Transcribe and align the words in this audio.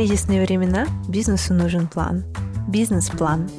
кризисные 0.00 0.42
времена 0.42 0.86
бизнесу 1.10 1.52
нужен 1.52 1.86
план. 1.86 2.24
Бизнес-план. 2.66 3.50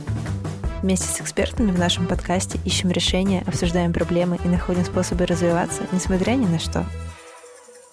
Вместе 0.81 1.05
с 1.05 1.21
экспертами 1.21 1.69
в 1.69 1.77
нашем 1.77 2.07
подкасте 2.07 2.57
ищем 2.65 2.89
решения, 2.89 3.43
обсуждаем 3.45 3.93
проблемы 3.93 4.39
и 4.43 4.47
находим 4.47 4.83
способы 4.83 5.27
развиваться, 5.27 5.83
несмотря 5.91 6.31
ни 6.31 6.47
на 6.47 6.57
что. 6.57 6.83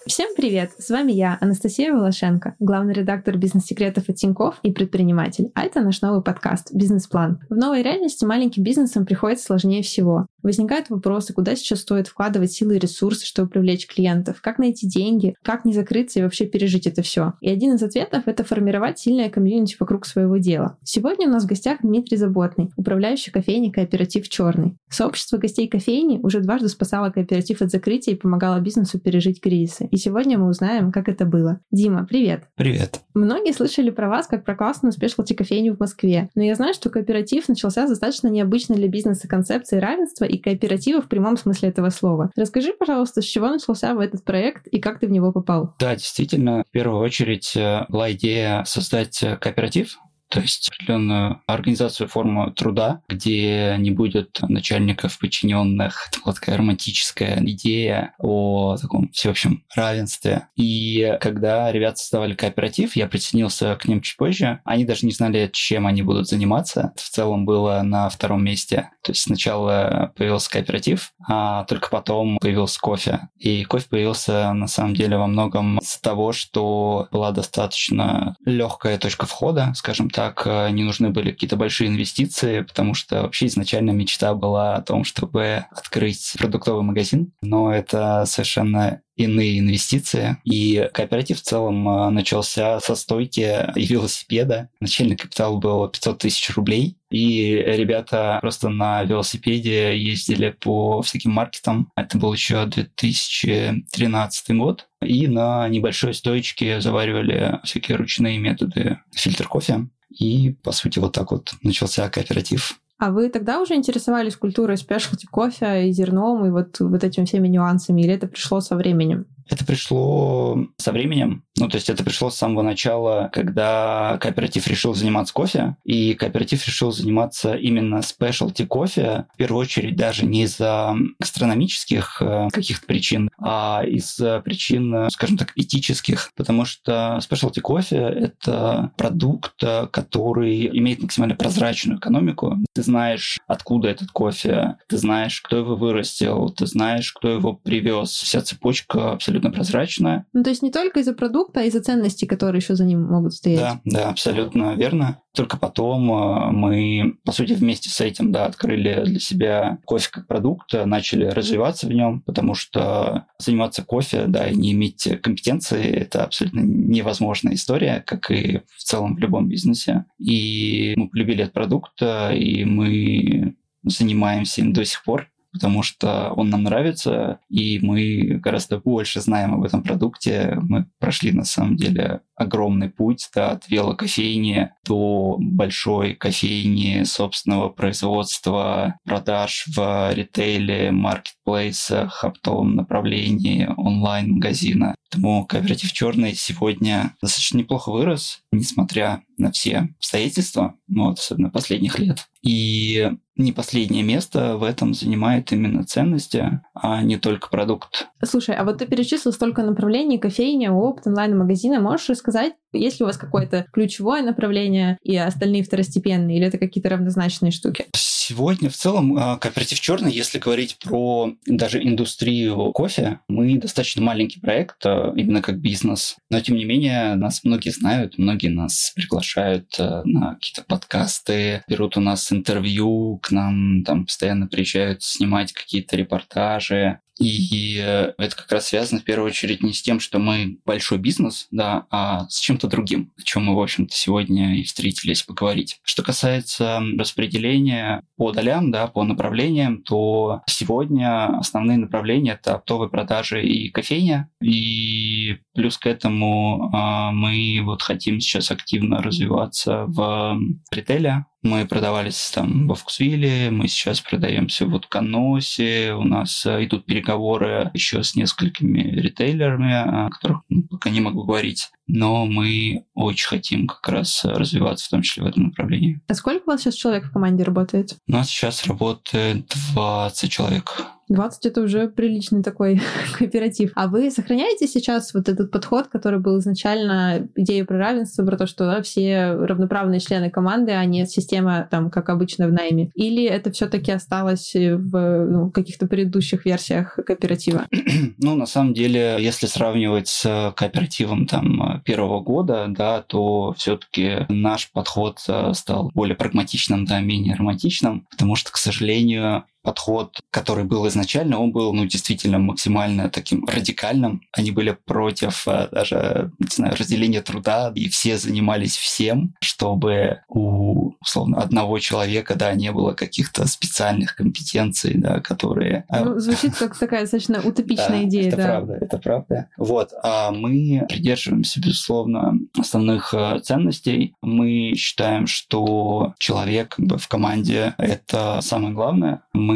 Всем 0.07 0.29
привет! 0.35 0.71
С 0.79 0.89
вами 0.89 1.11
я, 1.11 1.37
Анастасия 1.39 1.93
Волошенко, 1.93 2.55
главный 2.57 2.95
редактор 2.95 3.37
бизнес-секретов 3.37 4.09
от 4.09 4.15
Тинькофф 4.15 4.55
и 4.63 4.71
предприниматель. 4.71 5.51
А 5.53 5.61
это 5.61 5.81
наш 5.81 6.01
новый 6.01 6.23
подкаст 6.23 6.73
«Бизнес-план». 6.73 7.41
В 7.49 7.55
новой 7.55 7.83
реальности 7.83 8.25
маленьким 8.25 8.63
бизнесам 8.63 9.05
приходится 9.05 9.45
сложнее 9.45 9.83
всего. 9.83 10.25
Возникают 10.43 10.89
вопросы, 10.89 11.33
куда 11.33 11.55
сейчас 11.55 11.81
стоит 11.81 12.07
вкладывать 12.07 12.51
силы 12.51 12.77
и 12.77 12.79
ресурсы, 12.79 13.25
чтобы 13.25 13.49
привлечь 13.49 13.87
клиентов, 13.87 14.41
как 14.41 14.57
найти 14.57 14.87
деньги, 14.87 15.35
как 15.43 15.65
не 15.65 15.73
закрыться 15.73 16.19
и 16.19 16.23
вообще 16.23 16.45
пережить 16.45 16.87
это 16.87 17.01
все. 17.01 17.33
И 17.41 17.49
один 17.49 17.73
из 17.73 17.83
ответов— 17.83 18.23
это 18.25 18.43
формировать 18.43 18.99
сильное 18.99 19.29
комьюнити 19.29 19.75
вокруг 19.79 20.05
своего 20.05 20.37
дела. 20.37 20.77
Сегодня 20.83 21.27
у 21.27 21.31
нас 21.31 21.43
в 21.43 21.47
гостях 21.47 21.79
Дмитрий 21.81 22.17
Заботный, 22.17 22.71
управляющий 22.75 23.31
кофейней 23.31 23.71
кооператив 23.71 24.29
«Черный». 24.29 24.77
Сообщество 24.89 25.37
гостей 25.37 25.67
кофейни 25.67 26.19
уже 26.21 26.39
дважды 26.39 26.69
спасало 26.69 27.09
кооператив 27.09 27.61
от 27.61 27.69
закрытия 27.69 28.13
и 28.13 28.17
помогало 28.17 28.59
бизнесу 28.59 28.99
пережить 28.99 29.41
кризисы. 29.41 29.87
И 29.91 29.97
сегодня 29.97 30.37
мы 30.37 30.49
узнаем, 30.49 30.91
как 30.91 31.09
это 31.09 31.25
было. 31.25 31.59
Дима, 31.71 32.05
привет! 32.05 32.43
Привет! 32.55 33.01
Многие 33.13 33.53
слышали 33.53 33.89
про 33.89 34.07
вас 34.07 34.27
как 34.27 34.45
про 34.45 34.55
классную 34.55 34.93
спешлти 34.93 35.33
кофейню 35.33 35.75
в 35.75 35.79
Москве, 35.79 36.29
но 36.35 36.43
я 36.43 36.55
знаю, 36.55 36.73
что 36.73 36.89
кооператив 36.89 37.49
начался 37.49 37.85
с 37.85 37.89
достаточно 37.89 38.27
необычной 38.27 38.77
для 38.77 38.87
бизнеса 38.87 39.27
концепции 39.27 39.77
равенства 39.77 40.25
и 40.29 40.37
кооператива 40.37 41.01
в 41.01 41.09
прямом 41.09 41.37
смысле 41.37 41.69
этого 41.69 41.89
слова. 41.89 42.31
Расскажи, 42.35 42.73
пожалуйста, 42.73 43.21
с 43.21 43.25
чего 43.25 43.49
начался 43.49 43.93
этот 43.99 44.23
проект 44.23 44.67
и 44.67 44.79
как 44.79 44.99
ты 44.99 45.07
в 45.07 45.11
него 45.11 45.31
попал? 45.31 45.75
Да, 45.79 45.95
действительно, 45.95 46.63
в 46.67 46.71
первую 46.71 47.01
очередь 47.01 47.55
э, 47.55 47.85
была 47.89 48.11
идея 48.11 48.63
создать 48.65 49.21
э, 49.23 49.37
кооператив, 49.37 49.97
то 50.29 50.39
есть 50.39 50.69
определенную 50.69 51.41
организацию 51.47 52.07
форму 52.07 52.51
труда, 52.51 53.01
где 53.07 53.75
не 53.79 53.91
будет 53.91 54.39
начальников, 54.41 55.17
подчиненных. 55.19 56.07
Это 56.11 56.21
была 56.21 56.33
такая 56.33 56.57
романтическая 56.57 57.39
идея 57.43 58.13
о 58.19 58.77
таком 58.77 59.09
всеобщем 59.11 59.63
равенстве. 59.75 60.47
И 60.55 61.17
когда 61.19 61.71
ребята 61.71 61.97
создавали 61.97 62.35
кооператив, 62.35 62.95
я 62.95 63.07
присоединился 63.07 63.75
к 63.75 63.87
ним 63.87 64.01
чуть 64.01 64.17
позже. 64.17 64.61
Они 64.65 64.85
даже 64.85 65.05
не 65.05 65.11
знали, 65.11 65.49
чем 65.51 65.87
они 65.87 66.03
будут 66.03 66.27
заниматься. 66.27 66.91
Это 66.95 67.03
в 67.03 67.09
целом 67.09 67.45
было 67.45 67.81
на 67.81 68.09
втором 68.09 68.43
месте. 68.43 68.91
То 69.03 69.11
есть 69.11 69.23
сначала 69.23 70.13
появился 70.15 70.51
кооператив, 70.51 71.11
а 71.27 71.63
только 71.65 71.89
потом 71.89 72.37
появился 72.39 72.79
кофе. 72.79 73.29
И 73.37 73.63
кофе 73.63 73.87
появился 73.89 74.53
на 74.53 74.67
самом 74.67 74.93
деле 74.93 75.17
во 75.17 75.27
многом 75.27 75.79
из-за 75.79 76.01
того, 76.01 76.31
что 76.33 77.07
была 77.11 77.31
достаточно 77.31 78.35
легкая 78.45 78.97
точка 78.99 79.25
входа, 79.25 79.73
скажем 79.75 80.09
так, 80.09 80.18
так 80.19 80.45
э, 80.45 80.69
не 80.71 80.83
нужны 80.83 81.11
были 81.11 81.31
какие-то 81.31 81.55
большие 81.55 81.87
инвестиции, 81.87 82.59
потому 82.59 82.93
что 82.93 83.21
вообще 83.21 83.45
изначально 83.45 83.91
мечта 83.91 84.33
была 84.33 84.75
о 84.75 84.81
том, 84.81 85.05
чтобы 85.05 85.63
открыть 85.71 86.35
продуктовый 86.37 86.83
магазин, 86.83 87.31
но 87.41 87.73
это 87.73 88.25
совершенно 88.25 88.99
иные 89.19 89.59
инвестиции. 89.59 90.37
И 90.45 90.89
кооператив 90.93 91.39
в 91.39 91.43
целом 91.43 91.87
э, 91.87 92.09
начался 92.09 92.79
со 92.79 92.95
стойки 92.95 93.67
и 93.75 93.85
велосипеда. 93.85 94.69
Начальный 94.79 95.17
капитал 95.17 95.59
был 95.59 95.87
500 95.87 96.17
тысяч 96.17 96.49
рублей. 96.55 96.95
И 97.11 97.55
ребята 97.65 98.37
просто 98.41 98.69
на 98.69 99.03
велосипеде 99.03 99.97
ездили 99.97 100.51
по 100.51 101.01
всяким 101.01 101.31
маркетам. 101.31 101.91
Это 101.95 102.17
был 102.17 102.33
еще 102.33 102.65
2013 102.65 104.55
год. 104.55 104.87
И 105.01 105.27
на 105.27 105.67
небольшой 105.67 106.13
стоечке 106.13 106.79
заваривали 106.79 107.59
всякие 107.63 107.97
ручные 107.97 108.37
методы 108.37 108.99
фильтр 109.13 109.47
кофе. 109.47 109.87
И, 110.17 110.55
по 110.63 110.71
сути, 110.71 110.99
вот 110.99 111.13
так 111.13 111.31
вот 111.31 111.53
начался 111.61 112.09
кооператив. 112.09 112.79
А 112.99 113.11
вы 113.11 113.29
тогда 113.29 113.61
уже 113.61 113.75
интересовались 113.75 114.35
культурой 114.35 114.75
спешлти 114.77 115.25
кофе 115.25 115.87
и 115.87 115.91
зерном 115.93 116.45
и 116.45 116.49
вот, 116.49 116.81
вот 116.81 117.01
этими 117.05 117.23
всеми 117.23 117.47
нюансами, 117.47 118.01
или 118.01 118.13
это 118.13 118.27
пришло 118.27 118.59
со 118.59 118.75
временем? 118.75 119.25
Это 119.49 119.65
пришло 119.65 120.67
со 120.77 120.91
временем. 120.91 121.43
Ну, 121.57 121.67
то 121.67 121.75
есть 121.75 121.89
это 121.89 122.03
пришло 122.03 122.29
с 122.29 122.37
самого 122.37 122.61
начала, 122.61 123.29
когда 123.33 124.17
кооператив 124.21 124.67
решил 124.67 124.93
заниматься 124.93 125.33
кофе, 125.33 125.75
и 125.83 126.13
кооператив 126.13 126.65
решил 126.65 126.91
заниматься 126.91 127.55
именно 127.55 128.01
спешлти 128.01 128.65
кофе, 128.65 129.25
в 129.33 129.37
первую 129.37 129.61
очередь 129.61 129.95
даже 129.95 130.25
не 130.25 130.43
из-за 130.43 130.95
гастрономических 131.19 132.21
э, 132.21 132.47
каких-то 132.51 132.85
причин, 132.85 133.29
а 133.39 133.83
из-за 133.85 134.39
причин, 134.41 135.09
скажем 135.09 135.37
так, 135.37 135.51
этических, 135.55 136.31
потому 136.35 136.65
что 136.65 137.19
спешлти 137.21 137.59
кофе— 137.59 137.97
это 137.97 138.91
продукт, 138.97 139.61
который 139.91 140.67
имеет 140.77 141.01
максимально 141.01 141.35
прозрачную 141.35 141.99
экономику. 141.99 142.57
Ты 142.73 142.83
знаешь, 142.83 143.39
откуда 143.47 143.89
этот 143.89 144.11
кофе, 144.11 144.77
ты 144.87 144.97
знаешь, 144.97 145.41
кто 145.41 145.57
его 145.57 145.75
вырастил, 145.75 146.49
ты 146.49 146.65
знаешь, 146.65 147.11
кто 147.11 147.29
его 147.29 147.53
привез. 147.53 148.11
Вся 148.11 148.41
цепочка 148.41 149.11
абсолютно 149.13 149.38
прозрачная. 149.39 150.25
Ну, 150.33 150.43
то 150.43 150.49
есть 150.49 150.61
не 150.61 150.71
только 150.71 150.99
из-за 150.99 151.13
продукта, 151.13 151.29
продукта 151.29 151.61
и 151.61 151.69
за 151.69 151.81
ценности, 151.81 152.25
которые 152.25 152.59
еще 152.59 152.75
за 152.75 152.85
ним 152.85 153.03
могут 153.03 153.33
стоять. 153.33 153.59
Да, 153.59 153.81
да, 153.85 154.09
абсолютно 154.09 154.75
верно. 154.75 155.21
Только 155.33 155.57
потом 155.57 156.11
э, 156.11 156.51
мы, 156.51 157.17
по 157.23 157.31
сути, 157.31 157.53
вместе 157.53 157.89
с 157.89 158.01
этим, 158.01 158.31
да, 158.31 158.45
открыли 158.45 159.03
для 159.05 159.19
себя 159.19 159.77
кофе 159.85 160.09
как 160.11 160.27
продукт, 160.27 160.73
начали 160.85 161.25
развиваться 161.25 161.87
в 161.87 161.91
нем, 161.91 162.21
потому 162.21 162.55
что 162.55 163.25
заниматься 163.37 163.83
кофе, 163.83 164.25
да, 164.27 164.47
и 164.47 164.55
не 164.55 164.73
иметь 164.73 165.07
компетенции– 165.21 165.83
это 165.83 166.23
абсолютно 166.23 166.61
невозможная 166.61 167.53
история, 167.53 168.03
как 168.05 168.31
и 168.31 168.61
в 168.75 168.83
целом 168.83 169.15
в 169.15 169.19
любом 169.19 169.47
бизнесе. 169.47 170.05
И 170.17 170.93
мы 170.95 171.09
полюбили 171.09 171.43
этот 171.43 171.53
продукт, 171.53 172.01
и 172.01 172.65
мы 172.65 173.55
занимаемся 173.83 174.61
им 174.61 174.73
до 174.73 174.83
сих 174.83 175.03
пор 175.03 175.29
потому 175.51 175.83
что 175.83 176.31
он 176.35 176.49
нам 176.49 176.63
нравится, 176.63 177.39
и 177.49 177.79
мы 177.81 178.39
гораздо 178.41 178.79
больше 178.79 179.21
знаем 179.21 179.53
об 179.53 179.63
этом 179.63 179.83
продукте. 179.83 180.57
Мы 180.61 180.87
прошли, 180.99 181.31
на 181.31 181.43
самом 181.43 181.75
деле, 181.75 182.21
огромный 182.35 182.89
путь 182.89 183.29
да, 183.35 183.51
от 183.51 183.69
велокофейни 183.69 184.71
до 184.85 185.37
большой 185.39 186.13
кофейни 186.15 187.03
собственного 187.03 187.69
производства, 187.69 188.97
продаж 189.03 189.65
в 189.75 190.13
ритейле, 190.13 190.91
маркетплейсах, 190.91 192.23
оптовом 192.23 192.75
направлении, 192.75 193.69
онлайн-магазина. 193.75 194.95
Поэтому 195.11 195.45
кооператив 195.45 195.91
«Черный» 195.91 196.33
сегодня 196.35 197.15
достаточно 197.21 197.57
неплохо 197.57 197.91
вырос, 197.91 198.41
несмотря 198.51 199.23
на 199.37 199.51
все 199.51 199.89
обстоятельства, 199.97 200.75
ну, 200.87 201.09
вот, 201.09 201.19
особенно 201.19 201.49
последних 201.49 201.99
лет. 201.99 202.25
И 202.41 203.11
не 203.35 203.51
последнее 203.51 204.03
место 204.03 204.57
в 204.57 204.63
этом 204.63 204.93
занимает 204.93 205.51
именно 205.51 205.83
ценности, 205.83 206.61
а 206.73 207.01
не 207.03 207.17
только 207.17 207.49
продукт. 207.49 208.07
Слушай, 208.23 208.55
а 208.55 208.63
вот 208.63 208.79
ты 208.79 208.85
перечислил 208.85 209.31
столько 209.31 209.63
направлений, 209.63 210.17
кофейня, 210.17 210.71
опыт, 210.71 211.07
онлайн-магазина. 211.07 211.79
Можешь 211.79 212.09
рассказать, 212.09 212.53
есть 212.73 212.99
ли 212.99 213.03
у 213.03 213.07
вас 213.07 213.17
какое-то 213.17 213.65
ключевое 213.71 214.23
направление 214.23 214.97
и 215.03 215.15
остальные 215.15 215.63
второстепенные, 215.63 216.37
или 216.37 216.47
это 216.47 216.57
какие-то 216.57 216.89
равнозначные 216.89 217.51
штуки? 217.51 217.85
Сегодня 218.29 218.69
в 218.69 218.75
целом 218.75 219.17
а, 219.17 219.37
кооператив 219.39 219.79
Черный, 219.79 220.13
если 220.13 220.37
говорить 220.37 220.77
про 220.77 221.33
даже 221.47 221.83
индустрию 221.83 222.71
кофе, 222.73 223.21
мы 223.27 223.57
достаточно 223.57 224.03
маленький 224.03 224.39
проект, 224.39 224.85
а, 224.85 225.11
именно 225.15 225.41
как 225.41 225.59
бизнес. 225.59 226.15
Но 226.29 226.39
тем 226.39 226.55
не 226.55 226.63
менее, 226.63 227.15
нас 227.15 227.43
многие 227.43 227.71
знают, 227.71 228.19
многие 228.19 228.49
нас 228.49 228.91
приглашают 228.95 229.73
а, 229.79 230.03
на 230.05 230.35
какие-то 230.35 230.63
подкасты, 230.63 231.63
берут 231.67 231.97
у 231.97 232.01
нас 232.01 232.31
интервью, 232.31 233.17
к 233.17 233.31
нам 233.31 233.83
там 233.83 234.05
постоянно 234.05 234.45
приезжают 234.45 235.01
снимать 235.01 235.51
какие-то 235.51 235.95
репортажи. 235.95 236.99
И 237.19 237.77
э, 237.77 238.13
это 238.17 238.35
как 238.35 238.51
раз 238.51 238.67
связано 238.67 239.01
в 239.01 239.03
первую 239.03 239.27
очередь 239.27 239.61
не 239.61 239.73
с 239.73 239.81
тем, 239.81 239.99
что 239.99 240.19
мы 240.19 240.57
большой 240.65 240.97
бизнес, 240.97 241.47
да, 241.51 241.85
а 241.89 242.27
с 242.29 242.39
чем-то 242.39 242.67
другим, 242.67 243.11
о 243.17 243.23
чем 243.23 243.45
мы, 243.45 243.55
в 243.55 243.59
общем-то, 243.59 243.93
сегодня 243.93 244.55
и 244.55 244.63
встретились 244.63 245.23
поговорить. 245.23 245.79
Что 245.83 246.01
касается 246.01 246.81
распределения 246.97 248.03
по 248.15 248.31
долям, 248.31 248.71
да, 248.71 248.87
по 248.87 249.03
направлениям, 249.03 249.83
то 249.83 250.41
сегодня 250.47 251.37
основные 251.37 251.77
направления— 251.77 252.39
это 252.41 252.55
оптовые 252.55 252.89
продажи 252.89 253.45
и 253.45 253.69
кофейня. 253.69 254.29
И 254.41 255.39
плюс 255.59 255.77
к 255.77 255.87
этому 255.87 256.71
э, 256.73 257.11
мы 257.11 257.59
вот 257.65 257.81
хотим 257.81 258.21
сейчас 258.21 258.49
активно 258.49 259.01
развиваться 259.01 259.83
в 259.87 260.39
ритейле, 260.71 261.25
мы 261.43 261.65
продавались 261.65 262.31
там 262.33 262.65
во 262.65 262.75
Вкусвилле, 262.75 263.49
мы 263.51 263.67
сейчас 263.67 263.99
продаемся 263.99 264.65
в 264.65 264.73
Утконосе, 264.73 265.93
у 265.95 266.03
нас 266.03 266.45
э, 266.45 266.63
идут 266.63 266.85
переговоры 266.85 267.71
еще 267.73 268.03
с 268.03 268.15
несколькими 268.15 268.79
ритейлерами, 268.79 270.05
о 270.05 270.09
которых 270.09 270.43
пока 270.69 270.89
не 270.91 271.01
могу 271.01 271.23
говорить, 271.23 271.69
но 271.87 272.25
мы 272.25 272.85
очень 272.93 273.27
хотим 273.27 273.67
как 273.67 273.85
раз 273.89 274.23
развиваться, 274.23 274.85
в 274.85 274.89
том 274.91 275.01
числе 275.01 275.23
в 275.23 275.27
этом 275.27 275.47
направлении. 275.47 275.99
А 276.07 276.13
сколько 276.13 276.43
у 276.43 276.51
вас 276.51 276.61
сейчас 276.61 276.75
человек 276.75 277.03
в 277.03 277.11
команде 277.11 277.43
работает? 277.43 277.97
У 278.07 278.13
нас 278.13 278.29
сейчас 278.29 278.65
работает 278.65 279.53
20 279.73 280.31
человек. 280.31 280.85
20 281.09 281.45
это 281.47 281.61
уже 281.61 281.87
приличный 281.87 282.43
такой 282.43 282.81
кооператив. 283.17 283.71
А 283.75 283.87
вы 283.87 284.11
сохраняете 284.11 284.67
сейчас 284.67 285.13
вот 285.13 285.27
этот 285.27 285.51
подход, 285.51 285.87
который 285.87 286.19
был 286.19 286.39
изначально 286.39 287.27
идею 287.35 287.65
про 287.65 287.77
равенство, 287.77 288.25
про 288.25 288.37
то, 288.37 288.47
что 288.47 288.65
да, 288.65 288.81
все 288.81 289.33
равноправные 289.33 289.99
члены 289.99 290.29
команды, 290.29 290.71
а 290.71 290.85
не 290.85 291.05
система 291.05 291.67
там, 291.69 291.89
как 291.89 292.09
обычно 292.09 292.47
в 292.47 292.53
найме? 292.53 292.91
Или 292.93 293.23
это 293.25 293.51
все-таки 293.51 293.91
осталось 293.91 294.53
в 294.53 295.25
ну, 295.25 295.51
каких-то 295.51 295.87
предыдущих 295.87 296.45
версиях 296.45 296.95
кооператива? 297.05 297.67
Ну, 298.21 298.35
на 298.35 298.45
самом 298.45 298.73
деле, 298.73 299.17
если 299.19 299.45
сравнивать 299.45 300.07
с 300.07 300.53
кооперативом 300.55 301.25
там 301.25 301.81
первого 301.85 302.21
года, 302.21 302.67
да, 302.69 303.01
то 303.01 303.53
все-таки 303.57 304.25
наш 304.29 304.71
подход 304.71 305.19
э, 305.27 305.53
стал 305.53 305.91
более 305.93 306.15
прагматичным, 306.15 306.85
да, 306.85 306.99
менее 306.99 307.35
романтичным, 307.35 308.05
потому 308.11 308.35
что, 308.35 308.51
к 308.51 308.57
сожалению, 308.57 309.45
подход, 309.61 310.19
который 310.31 310.63
был 310.63 310.87
изначально, 310.87 311.39
он 311.39 311.51
был, 311.51 311.73
ну, 311.73 311.85
действительно 311.85 312.39
максимально 312.39 313.09
таким 313.09 313.45
радикальным. 313.45 314.21
Они 314.31 314.51
были 314.51 314.77
против 314.85 315.47
э, 315.47 315.67
даже, 315.71 316.31
не 316.39 316.47
знаю, 316.47 316.75
разделения 316.77 317.21
труда, 317.21 317.71
и 317.75 317.89
все 317.89 318.17
занимались 318.17 318.77
всем, 318.77 319.35
чтобы 319.41 320.21
у, 320.29 320.93
условно, 321.01 321.41
одного 321.41 321.79
человека, 321.79 322.35
да, 322.35 322.53
не 322.53 322.71
было 322.71 322.93
каких-то 322.93 323.47
специальных 323.47 324.15
компетенций, 324.15 324.93
да, 324.95 325.19
которые... 325.19 325.85
А, 325.89 326.05
ну, 326.05 326.19
звучит 326.19 326.55
как 326.55 326.77
такая 326.77 327.01
достаточно 327.01 327.41
утопичная 327.43 328.03
идея, 328.03 328.29
это 328.29 328.37
да. 328.37 328.45
правда, 328.45 328.73
это 328.81 328.97
правда. 328.97 329.49
Вот, 329.57 329.91
а 330.03 330.31
мы 330.31 330.85
придерживаемся, 330.87 331.59
безусловно, 331.59 332.39
основных 332.57 333.13
э, 333.13 333.39
ценностей. 333.43 334.13
Мы 334.21 334.73
считаем, 334.75 335.27
что 335.27 336.13
человек 336.17 336.75
в 336.77 337.07
команде— 337.07 337.73
это 337.77 338.39
самое 338.41 338.73
главное 338.73 339.21
мы 339.33 339.48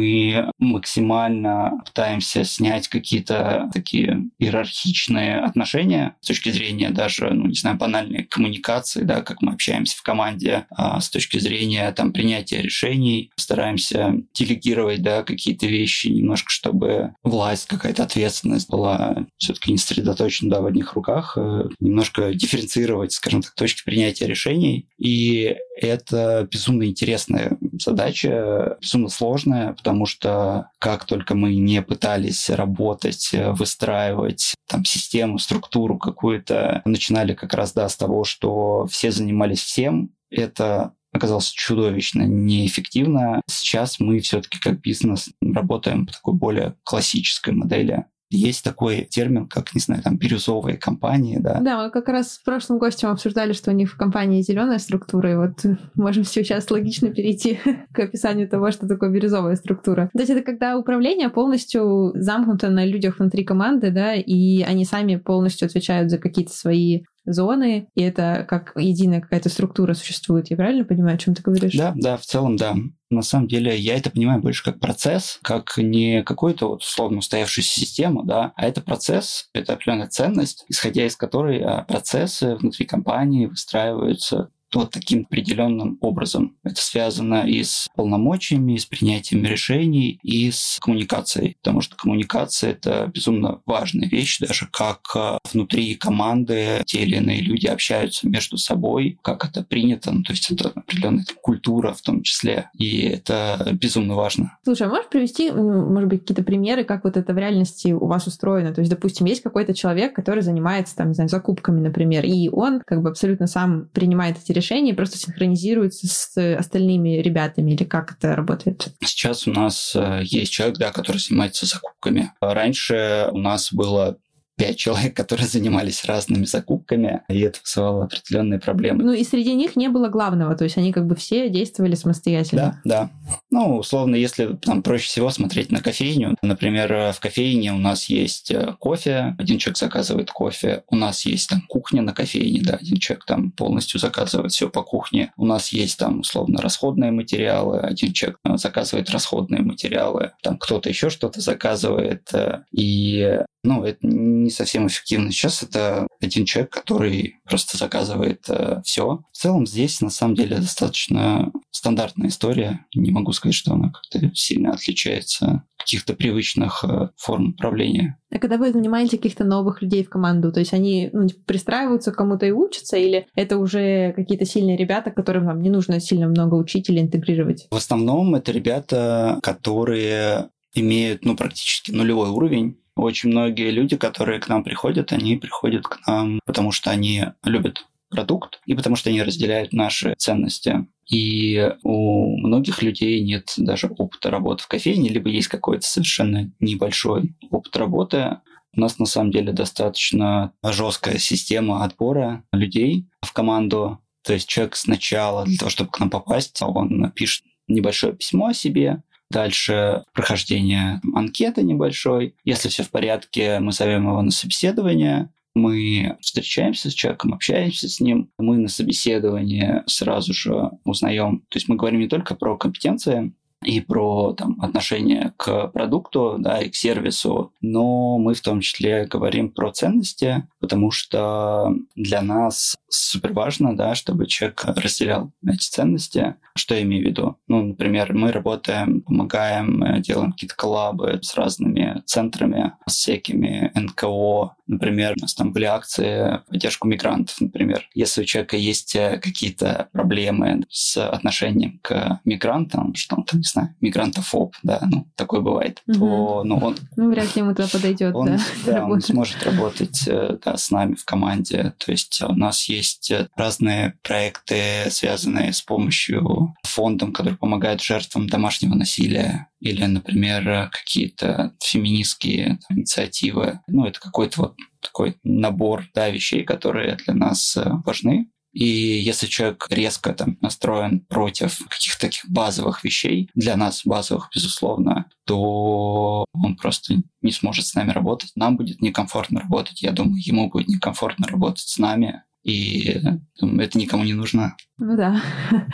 максимально 0.58 1.82
пытаемся 1.84 2.44
снять 2.44 2.88
какие-то 2.88 3.70
такие 3.72 4.28
иерархичные 4.38 5.40
отношения 5.40 6.16
с 6.20 6.28
точки 6.28 6.50
зрения 6.50 6.90
даже, 6.90 7.30
ну, 7.30 7.46
не 7.46 7.54
знаю, 7.54 7.76
банальной 7.76 8.24
коммуникации, 8.24 9.02
да, 9.02 9.22
как 9.22 9.42
мы 9.42 9.52
общаемся 9.52 9.96
в 9.96 10.02
команде, 10.02 10.66
а 10.70 11.00
с 11.00 11.10
точки 11.10 11.38
зрения 11.38 11.90
там 11.92 12.12
принятия 12.12 12.62
решений, 12.62 13.30
стараемся 13.36 14.14
делегировать, 14.34 15.02
да, 15.02 15.22
какие-то 15.22 15.66
вещи 15.66 16.08
немножко, 16.08 16.50
чтобы 16.50 17.14
власть, 17.22 17.66
какая-то 17.66 18.02
ответственность 18.02 18.70
была 18.70 19.26
все-таки 19.38 19.72
не 19.72 19.78
сосредоточена, 19.78 20.50
да, 20.50 20.60
в 20.60 20.66
одних 20.66 20.94
руках, 20.94 21.34
э, 21.36 21.68
немножко 21.80 22.34
дифференцировать, 22.34 23.12
скажем 23.12 23.42
так, 23.42 23.54
точки 23.54 23.84
принятия 23.84 24.26
решений. 24.26 24.88
И 24.98 25.56
это 25.76 26.48
безумно 26.50 26.84
интересная 26.84 27.58
задача, 27.80 28.76
безумно 28.80 29.08
сложная, 29.08 29.74
потому 29.84 30.06
что 30.06 30.70
как 30.78 31.04
только 31.04 31.34
мы 31.34 31.54
не 31.56 31.82
пытались 31.82 32.48
работать, 32.48 33.34
э, 33.34 33.52
выстраивать 33.52 34.54
там 34.66 34.82
систему, 34.86 35.38
структуру 35.38 35.98
какую-то, 35.98 36.80
начинали 36.86 37.34
как 37.34 37.52
раз 37.52 37.74
да, 37.74 37.86
с 37.86 37.94
того, 37.94 38.24
что 38.24 38.86
все 38.86 39.10
занимались 39.10 39.60
всем, 39.60 40.10
это 40.30 40.94
оказалось 41.12 41.50
чудовищно 41.50 42.22
неэффективно. 42.22 43.42
Сейчас 43.46 44.00
мы 44.00 44.20
все-таки 44.20 44.58
как 44.58 44.80
бизнес 44.80 45.28
работаем 45.42 46.06
по 46.06 46.14
такой 46.14 46.32
более 46.32 46.76
классической 46.82 47.52
модели 47.52 48.06
есть 48.30 48.64
такой 48.64 49.02
термин, 49.02 49.46
как, 49.46 49.74
не 49.74 49.80
знаю, 49.80 50.02
там, 50.02 50.16
бирюзовые 50.16 50.76
компании, 50.76 51.38
да. 51.38 51.60
Да, 51.60 51.84
мы 51.84 51.90
как 51.90 52.08
раз 52.08 52.38
в 52.38 52.44
прошлом 52.44 52.78
гостем 52.78 53.08
обсуждали, 53.10 53.52
что 53.52 53.70
у 53.70 53.74
них 53.74 53.92
в 53.92 53.96
компании 53.96 54.42
зеленая 54.42 54.78
структура, 54.78 55.32
и 55.32 55.36
вот 55.36 55.64
можем 55.94 56.24
сейчас 56.24 56.70
логично 56.70 57.10
перейти 57.10 57.60
к 57.92 57.98
описанию 57.98 58.48
того, 58.48 58.70
что 58.70 58.88
такое 58.88 59.10
бирюзовая 59.10 59.56
структура. 59.56 60.10
То 60.12 60.20
есть 60.20 60.30
это 60.30 60.42
когда 60.42 60.76
управление 60.76 61.28
полностью 61.28 62.12
замкнуто 62.14 62.70
на 62.70 62.84
людях 62.84 63.18
внутри 63.18 63.44
команды, 63.44 63.90
да, 63.90 64.14
и 64.14 64.62
они 64.62 64.84
сами 64.84 65.16
полностью 65.16 65.66
отвечают 65.66 66.10
за 66.10 66.18
какие-то 66.18 66.52
свои 66.52 67.02
зоны, 67.26 67.88
и 67.94 68.02
это 68.02 68.46
как 68.48 68.72
единая 68.76 69.20
какая-то 69.20 69.48
структура 69.48 69.94
существует. 69.94 70.50
Я 70.50 70.56
правильно 70.56 70.84
понимаю, 70.84 71.16
о 71.16 71.18
чем 71.18 71.34
ты 71.34 71.42
говоришь? 71.42 71.74
Да, 71.74 71.92
да, 71.96 72.16
в 72.16 72.22
целом, 72.22 72.56
да. 72.56 72.76
На 73.10 73.22
самом 73.22 73.48
деле, 73.48 73.76
я 73.76 73.96
это 73.96 74.10
понимаю 74.10 74.40
больше 74.40 74.64
как 74.64 74.80
процесс, 74.80 75.38
как 75.42 75.74
не 75.76 76.22
какую-то 76.22 76.68
вот 76.68 76.82
условно 76.82 77.18
устоявшуюся 77.18 77.80
систему, 77.80 78.24
да, 78.24 78.52
а 78.56 78.66
это 78.66 78.80
процесс, 78.80 79.48
это 79.52 79.74
определенная 79.74 80.08
ценность, 80.08 80.64
исходя 80.68 81.06
из 81.06 81.16
которой 81.16 81.60
а, 81.60 81.82
процессы 81.82 82.56
внутри 82.56 82.86
компании 82.86 83.46
выстраиваются 83.46 84.50
вот 84.74 84.90
таким 84.90 85.22
определенным 85.22 85.98
образом. 86.00 86.56
Это 86.62 86.80
связано 86.80 87.46
и 87.46 87.62
с 87.62 87.88
полномочиями, 87.94 88.74
и 88.74 88.78
с 88.78 88.86
принятием 88.86 89.44
решений, 89.44 90.18
и 90.22 90.50
с 90.50 90.78
коммуникацией, 90.80 91.56
потому 91.62 91.80
что 91.80 91.96
коммуникация— 91.96 92.70
это 92.72 93.10
безумно 93.12 93.60
важная 93.66 94.08
вещь, 94.08 94.38
даже 94.38 94.68
как 94.70 95.00
а, 95.14 95.38
внутри 95.52 95.94
команды 95.94 96.82
те 96.86 97.02
или 97.02 97.16
иные 97.16 97.40
люди 97.40 97.66
общаются 97.66 98.28
между 98.28 98.56
собой, 98.56 99.18
как 99.22 99.44
это 99.44 99.62
принято, 99.62 100.12
ну, 100.12 100.22
то 100.22 100.32
есть 100.32 100.50
это 100.50 100.70
определенная 100.70 101.24
культура 101.42 101.92
в 101.92 102.02
том 102.02 102.22
числе, 102.22 102.70
и 102.74 103.00
это 103.02 103.76
безумно 103.80 104.14
важно. 104.14 104.56
Слушай, 104.64 104.86
а 104.86 104.90
можешь 104.90 105.08
привести, 105.08 105.50
может 105.50 106.08
быть, 106.08 106.20
какие-то 106.20 106.42
примеры, 106.42 106.84
как 106.84 107.04
вот 107.04 107.16
это 107.16 107.32
в 107.32 107.38
реальности 107.38 107.92
у 107.92 108.06
вас 108.06 108.26
устроено? 108.26 108.74
То 108.74 108.80
есть, 108.80 108.90
допустим, 108.90 109.26
есть 109.26 109.42
какой-то 109.42 109.74
человек, 109.74 110.14
который 110.14 110.42
занимается, 110.42 110.96
там, 110.96 111.08
не 111.08 111.14
знаю, 111.14 111.28
закупками, 111.28 111.80
например, 111.80 112.24
и 112.24 112.48
он 112.48 112.80
как 112.84 113.02
бы 113.02 113.10
абсолютно 113.10 113.46
сам 113.46 113.88
принимает 113.92 114.36
эти 114.42 114.52
решения, 114.52 114.63
решение 114.64 114.94
просто 114.94 115.18
синхронизируется 115.18 116.08
с 116.08 116.56
остальными 116.58 117.20
ребятами 117.20 117.72
или 117.72 117.84
как 117.84 118.12
это 118.12 118.34
работает? 118.34 118.88
Сейчас 119.04 119.46
у 119.46 119.52
нас 119.52 119.94
э, 119.94 120.22
есть 120.24 120.52
человек, 120.52 120.78
да, 120.78 120.90
который 120.90 121.18
занимается 121.18 121.66
закупками. 121.66 122.32
Раньше 122.40 123.28
у 123.32 123.38
нас 123.38 123.72
было 123.72 124.18
пять 124.56 124.76
человек, 124.76 125.16
которые 125.16 125.46
занимались 125.46 126.04
разными 126.04 126.44
закупками, 126.44 127.22
и 127.28 127.40
это 127.40 127.58
вызывало 127.64 128.04
определенные 128.04 128.60
проблемы. 128.60 129.02
Ну 129.02 129.12
и 129.12 129.24
среди 129.24 129.54
них 129.54 129.76
не 129.76 129.88
было 129.88 130.08
главного, 130.08 130.54
то 130.56 130.64
есть 130.64 130.76
они 130.78 130.92
как 130.92 131.06
бы 131.06 131.16
все 131.16 131.48
действовали 131.48 131.94
самостоятельно. 131.94 132.80
Да, 132.84 133.10
да. 133.28 133.38
Ну, 133.50 133.76
условно, 133.76 134.14
если 134.14 134.54
там 134.56 134.82
проще 134.82 135.06
всего 135.06 135.30
смотреть 135.30 135.72
на 135.72 135.80
кофейню, 135.80 136.36
например, 136.42 137.12
в 137.12 137.20
кофейне 137.20 137.72
у 137.72 137.78
нас 137.78 138.08
есть 138.08 138.50
э, 138.50 138.74
кофе, 138.78 139.34
один 139.38 139.58
человек 139.58 139.78
заказывает 139.78 140.30
кофе, 140.30 140.84
у 140.88 140.96
нас 140.96 141.24
есть 141.26 141.48
там 141.48 141.62
кухня 141.62 142.02
на 142.02 142.12
кофейне, 142.12 142.60
да, 142.62 142.74
один 142.74 142.98
человек 142.98 143.24
там 143.24 143.50
полностью 143.50 143.98
заказывает 143.98 144.52
все 144.52 144.68
по 144.68 144.82
кухне, 144.82 145.32
у 145.36 145.46
нас 145.46 145.70
есть 145.70 145.98
там 145.98 146.20
условно 146.20 146.60
расходные 146.60 147.10
материалы, 147.10 147.78
один 147.78 148.12
человек 148.12 148.38
э, 148.44 148.56
заказывает 148.56 149.10
расходные 149.10 149.62
материалы, 149.62 150.32
там 150.42 150.58
кто-то 150.58 150.88
еще 150.88 151.10
что-то 151.10 151.40
заказывает, 151.40 152.28
э, 152.32 152.62
и 152.72 153.40
ну, 153.64 153.82
это 153.82 154.06
не 154.06 154.50
совсем 154.50 154.86
эффективно. 154.86 155.32
Сейчас 155.32 155.62
это 155.62 156.06
один 156.20 156.44
человек, 156.44 156.70
который 156.70 157.36
просто 157.44 157.76
заказывает 157.76 158.44
э, 158.48 158.82
все. 158.84 159.22
В 159.32 159.36
целом 159.36 159.66
здесь 159.66 160.00
на 160.00 160.10
самом 160.10 160.34
деле 160.34 160.56
достаточно 160.56 161.50
стандартная 161.70 162.28
история. 162.28 162.86
Не 162.94 163.10
могу 163.10 163.32
сказать, 163.32 163.54
что 163.54 163.72
она 163.72 163.90
как-то 163.90 164.30
сильно 164.34 164.72
отличается 164.72 165.64
от 165.76 165.84
каких-то 165.84 166.14
привычных 166.14 166.84
э, 166.84 167.08
форм 167.16 167.50
управления. 167.50 168.18
А 168.30 168.38
когда 168.38 168.58
вы 168.58 168.72
нанимаете 168.72 169.16
каких-то 169.16 169.44
новых 169.44 169.80
людей 169.80 170.04
в 170.04 170.10
команду, 170.10 170.52
то 170.52 170.60
есть 170.60 170.72
они 170.72 171.10
ну, 171.12 171.28
типа, 171.28 171.40
пристраиваются 171.46 172.12
к 172.12 172.16
кому-то 172.16 172.46
и 172.46 172.50
учатся, 172.50 172.96
или 172.96 173.26
это 173.34 173.58
уже 173.58 174.12
какие-то 174.12 174.44
сильные 174.44 174.76
ребята, 174.76 175.10
которым 175.10 175.46
вам 175.46 175.62
не 175.62 175.70
нужно 175.70 176.00
сильно 176.00 176.26
много 176.26 176.54
учить 176.54 176.88
или 176.90 177.00
интегрировать? 177.00 177.66
В 177.70 177.76
основном 177.76 178.34
это 178.34 178.52
ребята, 178.52 179.38
которые 179.42 180.48
имеют 180.74 181.24
ну, 181.24 181.36
практически 181.36 181.90
нулевой 181.90 182.30
уровень 182.30 182.78
очень 182.96 183.30
многие 183.30 183.70
люди, 183.70 183.96
которые 183.96 184.40
к 184.40 184.48
нам 184.48 184.62
приходят, 184.62 185.12
они 185.12 185.36
приходят 185.36 185.86
к 185.86 186.06
нам, 186.06 186.40
потому 186.44 186.70
что 186.70 186.90
они 186.90 187.24
любят 187.44 187.86
продукт 188.08 188.60
и 188.66 188.74
потому 188.74 188.94
что 188.94 189.10
они 189.10 189.22
разделяют 189.22 189.72
наши 189.72 190.14
ценности. 190.16 190.86
И 191.10 191.72
у 191.82 192.36
многих 192.38 192.82
людей 192.82 193.22
нет 193.22 193.52
даже 193.56 193.88
опыта 193.88 194.30
работы 194.30 194.62
в 194.62 194.68
кофейне, 194.68 195.08
либо 195.08 195.28
есть 195.28 195.48
какой-то 195.48 195.86
совершенно 195.86 196.52
небольшой 196.60 197.34
опыт 197.50 197.76
работы. 197.76 198.38
У 198.76 198.80
нас 198.80 198.98
на 198.98 199.06
самом 199.06 199.32
деле 199.32 199.52
достаточно 199.52 200.52
жесткая 200.64 201.18
система 201.18 201.84
отбора 201.84 202.44
людей 202.52 203.08
в 203.20 203.32
команду. 203.32 203.98
То 204.22 204.32
есть 204.32 204.48
человек 204.48 204.76
сначала 204.76 205.44
для 205.44 205.58
того, 205.58 205.70
чтобы 205.70 205.90
к 205.90 206.00
нам 206.00 206.10
попасть, 206.10 206.56
он 206.62 207.10
пишет 207.10 207.44
небольшое 207.66 208.14
письмо 208.14 208.46
о 208.48 208.54
себе, 208.54 209.02
Дальше 209.30 210.04
прохождение 210.12 211.00
анкеты 211.14 211.62
небольшой. 211.62 212.36
Если 212.44 212.68
все 212.68 212.82
в 212.82 212.90
порядке, 212.90 213.58
мы 213.60 213.72
зовем 213.72 214.06
его 214.06 214.22
на 214.22 214.30
собеседование. 214.30 215.30
Мы 215.54 216.16
встречаемся 216.20 216.90
с 216.90 216.94
человеком, 216.94 217.32
общаемся 217.32 217.88
с 217.88 218.00
ним. 218.00 218.30
Мы 218.38 218.58
на 218.58 218.68
собеседовании 218.68 219.82
сразу 219.86 220.34
же 220.34 220.70
узнаем, 220.84 221.40
то 221.48 221.56
есть 221.56 221.68
мы 221.68 221.76
говорим 221.76 222.00
не 222.00 222.08
только 222.08 222.34
про 222.34 222.56
компетенции, 222.56 223.32
и 223.64 223.80
про 223.80 224.32
там, 224.34 224.58
отношение 224.60 225.32
к 225.36 225.68
продукту, 225.68 226.36
да, 226.38 226.60
и 226.60 226.70
к 226.70 226.76
сервису, 226.76 227.52
но 227.60 228.18
мы 228.18 228.34
в 228.34 228.40
том 228.40 228.60
числе 228.60 229.06
говорим 229.06 229.50
про 229.50 229.72
ценности, 229.72 230.46
потому 230.60 230.90
что 230.90 231.74
для 231.94 232.22
нас 232.22 232.76
супер 232.88 233.32
важно, 233.32 233.76
да, 233.76 233.94
чтобы 233.94 234.26
человек 234.26 234.64
разделял 234.64 235.30
эти 235.46 235.68
ценности. 235.68 236.36
Что 236.56 236.74
я 236.74 236.82
имею 236.82 237.04
в 237.04 237.08
виду? 237.08 237.36
Ну, 237.48 237.62
например, 237.66 238.14
мы 238.14 238.30
работаем, 238.30 239.02
помогаем, 239.02 240.00
делаем 240.02 240.32
какие-то 240.32 240.56
коллабы 240.56 241.18
с 241.22 241.34
разными 241.34 242.02
центрами, 242.06 242.72
с 242.86 242.94
всякими 242.94 243.72
НКО. 243.74 244.56
Например, 244.66 245.14
у 245.16 245.20
нас 245.20 245.34
там 245.34 245.52
были 245.52 245.64
акции 245.64 246.40
поддержку 246.48 246.88
мигрантов, 246.88 247.40
например. 247.40 247.88
Если 247.94 248.22
у 248.22 248.24
человека 248.24 248.56
есть 248.56 248.94
э, 248.96 249.18
какие-то 249.22 249.88
проблемы 249.92 250.64
с 250.70 250.96
отношением 250.96 251.80
к 251.82 252.20
мигрантам, 252.24 252.94
что 252.94 253.16
он 253.16 253.24
там, 253.24 253.40
не 253.40 253.44
знаю, 253.54 253.74
мигрантофоб, 253.80 254.54
да, 254.62 254.80
ну, 254.90 255.08
такое 255.16 255.40
бывает, 255.40 255.82
угу. 255.86 255.98
то 255.98 256.44
ну, 256.44 256.58
он... 256.58 256.76
Ну, 256.96 257.10
вряд 257.10 257.34
ли 257.34 257.42
ему 257.42 257.54
туда 257.54 257.68
подойдет, 257.68 258.14
он, 258.14 258.26
да. 258.26 258.38
Да, 258.66 258.86
он 258.86 259.00
сможет 259.00 259.42
работать 259.42 260.06
э, 260.06 260.38
да, 260.44 260.56
с 260.56 260.70
нами 260.70 260.94
в 260.94 261.04
команде. 261.04 261.74
То 261.78 261.92
есть 261.92 262.20
у 262.22 262.34
нас 262.34 262.68
есть 262.68 263.12
разные 263.36 263.94
проекты, 264.02 264.90
связанные 264.90 265.52
с 265.52 265.62
помощью 265.62 266.54
фондом, 266.62 267.12
который 267.12 267.36
помогает 267.36 267.80
жертвам 267.80 268.28
домашнего 268.28 268.74
насилия 268.74 269.48
или, 269.60 269.84
например, 269.84 270.70
какие-то 270.70 271.54
феминистские 271.62 272.58
там, 272.68 272.78
инициативы. 272.78 273.60
Ну, 273.66 273.86
это 273.86 273.98
какой-то 274.00 274.40
вот 274.42 274.56
такой 274.80 275.16
набор 275.24 275.84
да, 275.94 276.10
вещей, 276.10 276.44
которые 276.44 276.96
для 276.96 277.14
нас 277.14 277.56
э, 277.56 277.64
важны. 277.84 278.28
И 278.54 278.64
если 278.64 279.26
человек 279.26 279.66
резко 279.68 280.14
там 280.14 280.38
настроен 280.40 281.00
против 281.00 281.58
каких-то 281.68 282.02
таких 282.02 282.30
базовых 282.30 282.84
вещей, 282.84 283.28
для 283.34 283.56
нас 283.56 283.82
базовых, 283.84 284.30
безусловно, 284.34 285.06
то 285.24 286.24
он 286.32 286.56
просто 286.56 286.94
не 287.20 287.32
сможет 287.32 287.66
с 287.66 287.74
нами 287.74 287.90
работать. 287.90 288.30
Нам 288.36 288.56
будет 288.56 288.80
некомфортно 288.80 289.40
работать, 289.40 289.82
я 289.82 289.90
думаю, 289.90 290.22
ему 290.24 290.48
будет 290.50 290.68
некомфортно 290.68 291.26
работать 291.26 291.66
с 291.66 291.78
нами 291.78 292.22
и 292.44 293.00
это 293.40 293.78
никому 293.78 294.04
не 294.04 294.12
нужно. 294.12 294.56
Ну 294.78 294.96
да. 294.96 295.20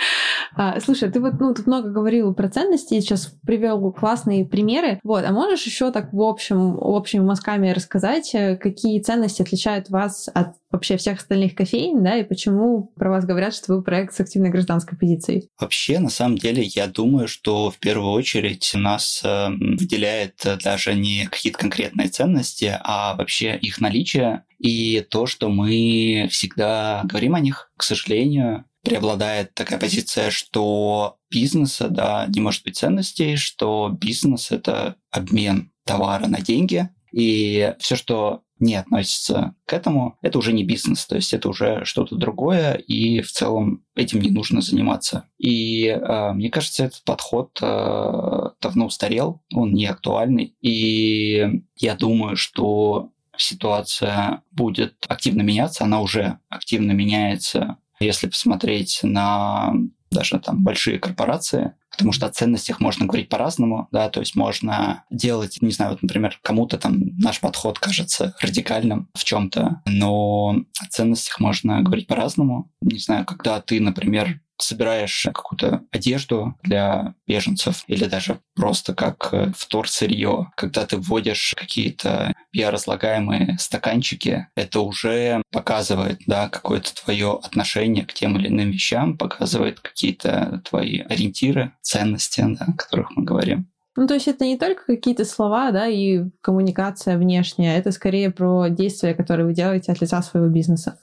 А, 0.57 0.80
слушай, 0.80 1.11
ты 1.11 1.21
вот 1.21 1.35
ну, 1.38 1.54
тут 1.54 1.69
много 1.69 1.90
говорил 1.90 2.35
про 2.35 2.49
ценности, 2.49 3.00
сейчас 3.00 3.33
привел 3.47 3.92
классные 3.92 4.45
примеры. 4.45 4.99
Вот, 5.04 5.25
а 5.25 5.30
можешь 5.33 5.64
еще 5.64 5.92
так 5.92 6.12
в 6.12 6.21
общем, 6.21 6.76
общими 6.76 7.21
мазками 7.21 7.71
рассказать, 7.71 8.35
э, 8.35 8.57
какие 8.57 9.00
ценности 9.00 9.42
отличают 9.42 9.90
вас 9.90 10.28
от 10.35 10.57
вообще 10.71 10.97
всех 10.97 11.19
остальных 11.19 11.54
кофеин, 11.54 12.02
да, 12.02 12.16
и 12.16 12.25
почему 12.25 12.92
про 12.97 13.11
вас 13.11 13.25
говорят, 13.25 13.54
что 13.54 13.75
вы 13.75 13.83
проект 13.83 14.12
с 14.12 14.21
активной 14.21 14.50
гражданской 14.50 14.99
позицией? 14.99 15.49
Вообще, 15.59 16.00
на 16.00 16.11
самом 16.11 16.37
деле, 16.37 16.62
я 16.64 16.88
думаю, 16.88 17.28
что 17.28 17.71
в 17.71 17.78
первую 17.78 18.11
очередь 18.11 18.73
нас 18.75 19.23
э, 19.25 19.49
выделяет 19.50 20.45
даже 20.64 20.95
не 20.95 21.26
какие-то 21.30 21.59
конкретные 21.59 22.09
ценности, 22.09 22.76
а 22.83 23.14
вообще 23.14 23.57
их 23.57 23.80
наличие 23.80 24.45
и 24.59 25.00
то, 25.00 25.26
что 25.26 25.49
мы 25.49 26.28
всегда 26.30 27.02
говорим 27.04 27.35
о 27.35 27.40
них, 27.40 27.71
к 27.76 27.83
сожалению, 27.83 28.64
преобладает 28.82 29.54
такая 29.54 29.78
позиция, 29.78 30.30
что 30.30 31.18
бизнеса, 31.30 31.88
да, 31.88 32.26
не 32.28 32.40
может 32.40 32.64
быть 32.64 32.76
ценностей, 32.76 33.37
что 33.37 33.88
бизнес— 33.88 34.50
это 34.50 34.96
обмен 35.10 35.72
товара 35.84 36.26
на 36.26 36.40
деньги, 36.40 36.88
и 37.12 37.75
все, 37.78 37.96
что 37.96 38.42
не 38.60 38.75
относится 38.75 39.54
к 39.64 39.72
этому, 39.72 40.18
это 40.20 40.38
уже 40.38 40.52
не 40.52 40.64
бизнес, 40.64 41.06
то 41.06 41.16
есть 41.16 41.32
это 41.32 41.49
уже 41.49 41.84
что-то 41.84 42.14
другое, 42.16 42.75
и 42.75 43.22
в 43.22 43.32
целом 43.32 43.84
этим 43.96 44.20
не 44.20 44.30
нужно 44.30 44.60
заниматься. 44.60 45.28
И 45.38 45.87
э, 45.87 46.32
мне 46.34 46.50
кажется, 46.50 46.84
этот 46.84 47.02
подход 47.04 47.58
э, 47.62 48.50
давно 48.60 48.87
устарел, 48.87 49.42
он 49.54 49.72
не 49.72 49.87
актуальный, 49.87 50.54
и 50.60 51.62
я 51.76 51.94
думаю, 51.94 52.37
что 52.37 53.10
ситуация 53.37 54.42
будет 54.50 54.94
активно 55.08 55.40
меняться, 55.40 55.84
она 55.84 56.00
уже 56.00 56.38
активно 56.50 56.92
меняется. 56.92 57.78
Если 58.00 58.26
посмотреть 58.26 59.00
на 59.02 59.73
даже 60.11 60.38
там 60.40 60.62
большие 60.64 60.99
корпорации, 60.99 61.75
потому 61.90 62.12
что 62.12 62.26
о 62.26 62.30
ценностях 62.30 62.80
можно 62.80 63.07
говорить 63.07 63.28
по-разному, 63.28 63.88
да, 63.92 64.09
то 64.09 64.21
есть 64.21 64.35
можно 64.35 65.04
делать, 65.11 65.59
не 65.61 65.71
знаю, 65.71 65.92
вот, 65.92 66.02
например, 66.02 66.38
кому-то 66.42 66.78
там 66.78 67.16
наш 67.19 67.40
подход 67.40 67.78
кажется 67.78 68.35
радикальным 68.40 69.09
в 69.14 69.25
чем-то, 69.25 69.83
но 69.87 70.57
о 70.80 70.87
ценностях 70.88 71.38
можно 71.40 71.83
говорить 71.83 72.07
по-разному. 72.07 72.71
Не 72.80 72.99
знаю, 72.99 73.25
когда 73.25 73.61
ты, 73.61 73.80
например, 73.80 74.40
собираешь 74.62 75.26
какую-то 75.32 75.82
одежду 75.90 76.54
для 76.62 77.14
беженцев 77.26 77.84
или 77.86 78.04
даже 78.04 78.40
просто 78.54 78.94
как 78.94 79.28
э, 79.32 79.52
вторсырье, 79.56 80.50
когда 80.56 80.86
ты 80.86 80.96
вводишь 80.96 81.54
какие-то 81.56 82.34
биоразлагаемые 82.52 83.56
стаканчики, 83.58 84.48
это 84.54 84.80
уже 84.80 85.42
показывает 85.52 86.20
да, 86.26 86.48
какое-то 86.48 86.94
твое 86.94 87.38
отношение 87.42 88.04
к 88.04 88.12
тем 88.12 88.36
или 88.36 88.48
иным 88.48 88.70
вещам, 88.70 89.16
показывает 89.16 89.80
какие-то 89.80 90.62
твои 90.68 91.00
ориентиры, 91.00 91.72
ценности, 91.82 92.44
да, 92.46 92.66
о 92.66 92.76
которых 92.76 93.10
мы 93.16 93.24
говорим. 93.24 93.70
Ну, 93.96 94.06
то 94.06 94.14
есть 94.14 94.28
это 94.28 94.44
не 94.44 94.56
только 94.56 94.84
какие-то 94.86 95.24
слова, 95.24 95.72
да, 95.72 95.86
и 95.86 96.24
коммуникация 96.40 97.18
внешняя, 97.18 97.76
это 97.76 97.90
скорее 97.90 98.30
про 98.30 98.68
действия, 98.68 99.14
которые 99.14 99.46
вы 99.46 99.52
делаете 99.52 99.92
от 99.92 100.00
лица 100.00 100.22
своего 100.22 100.48
бизнеса. 100.48 100.98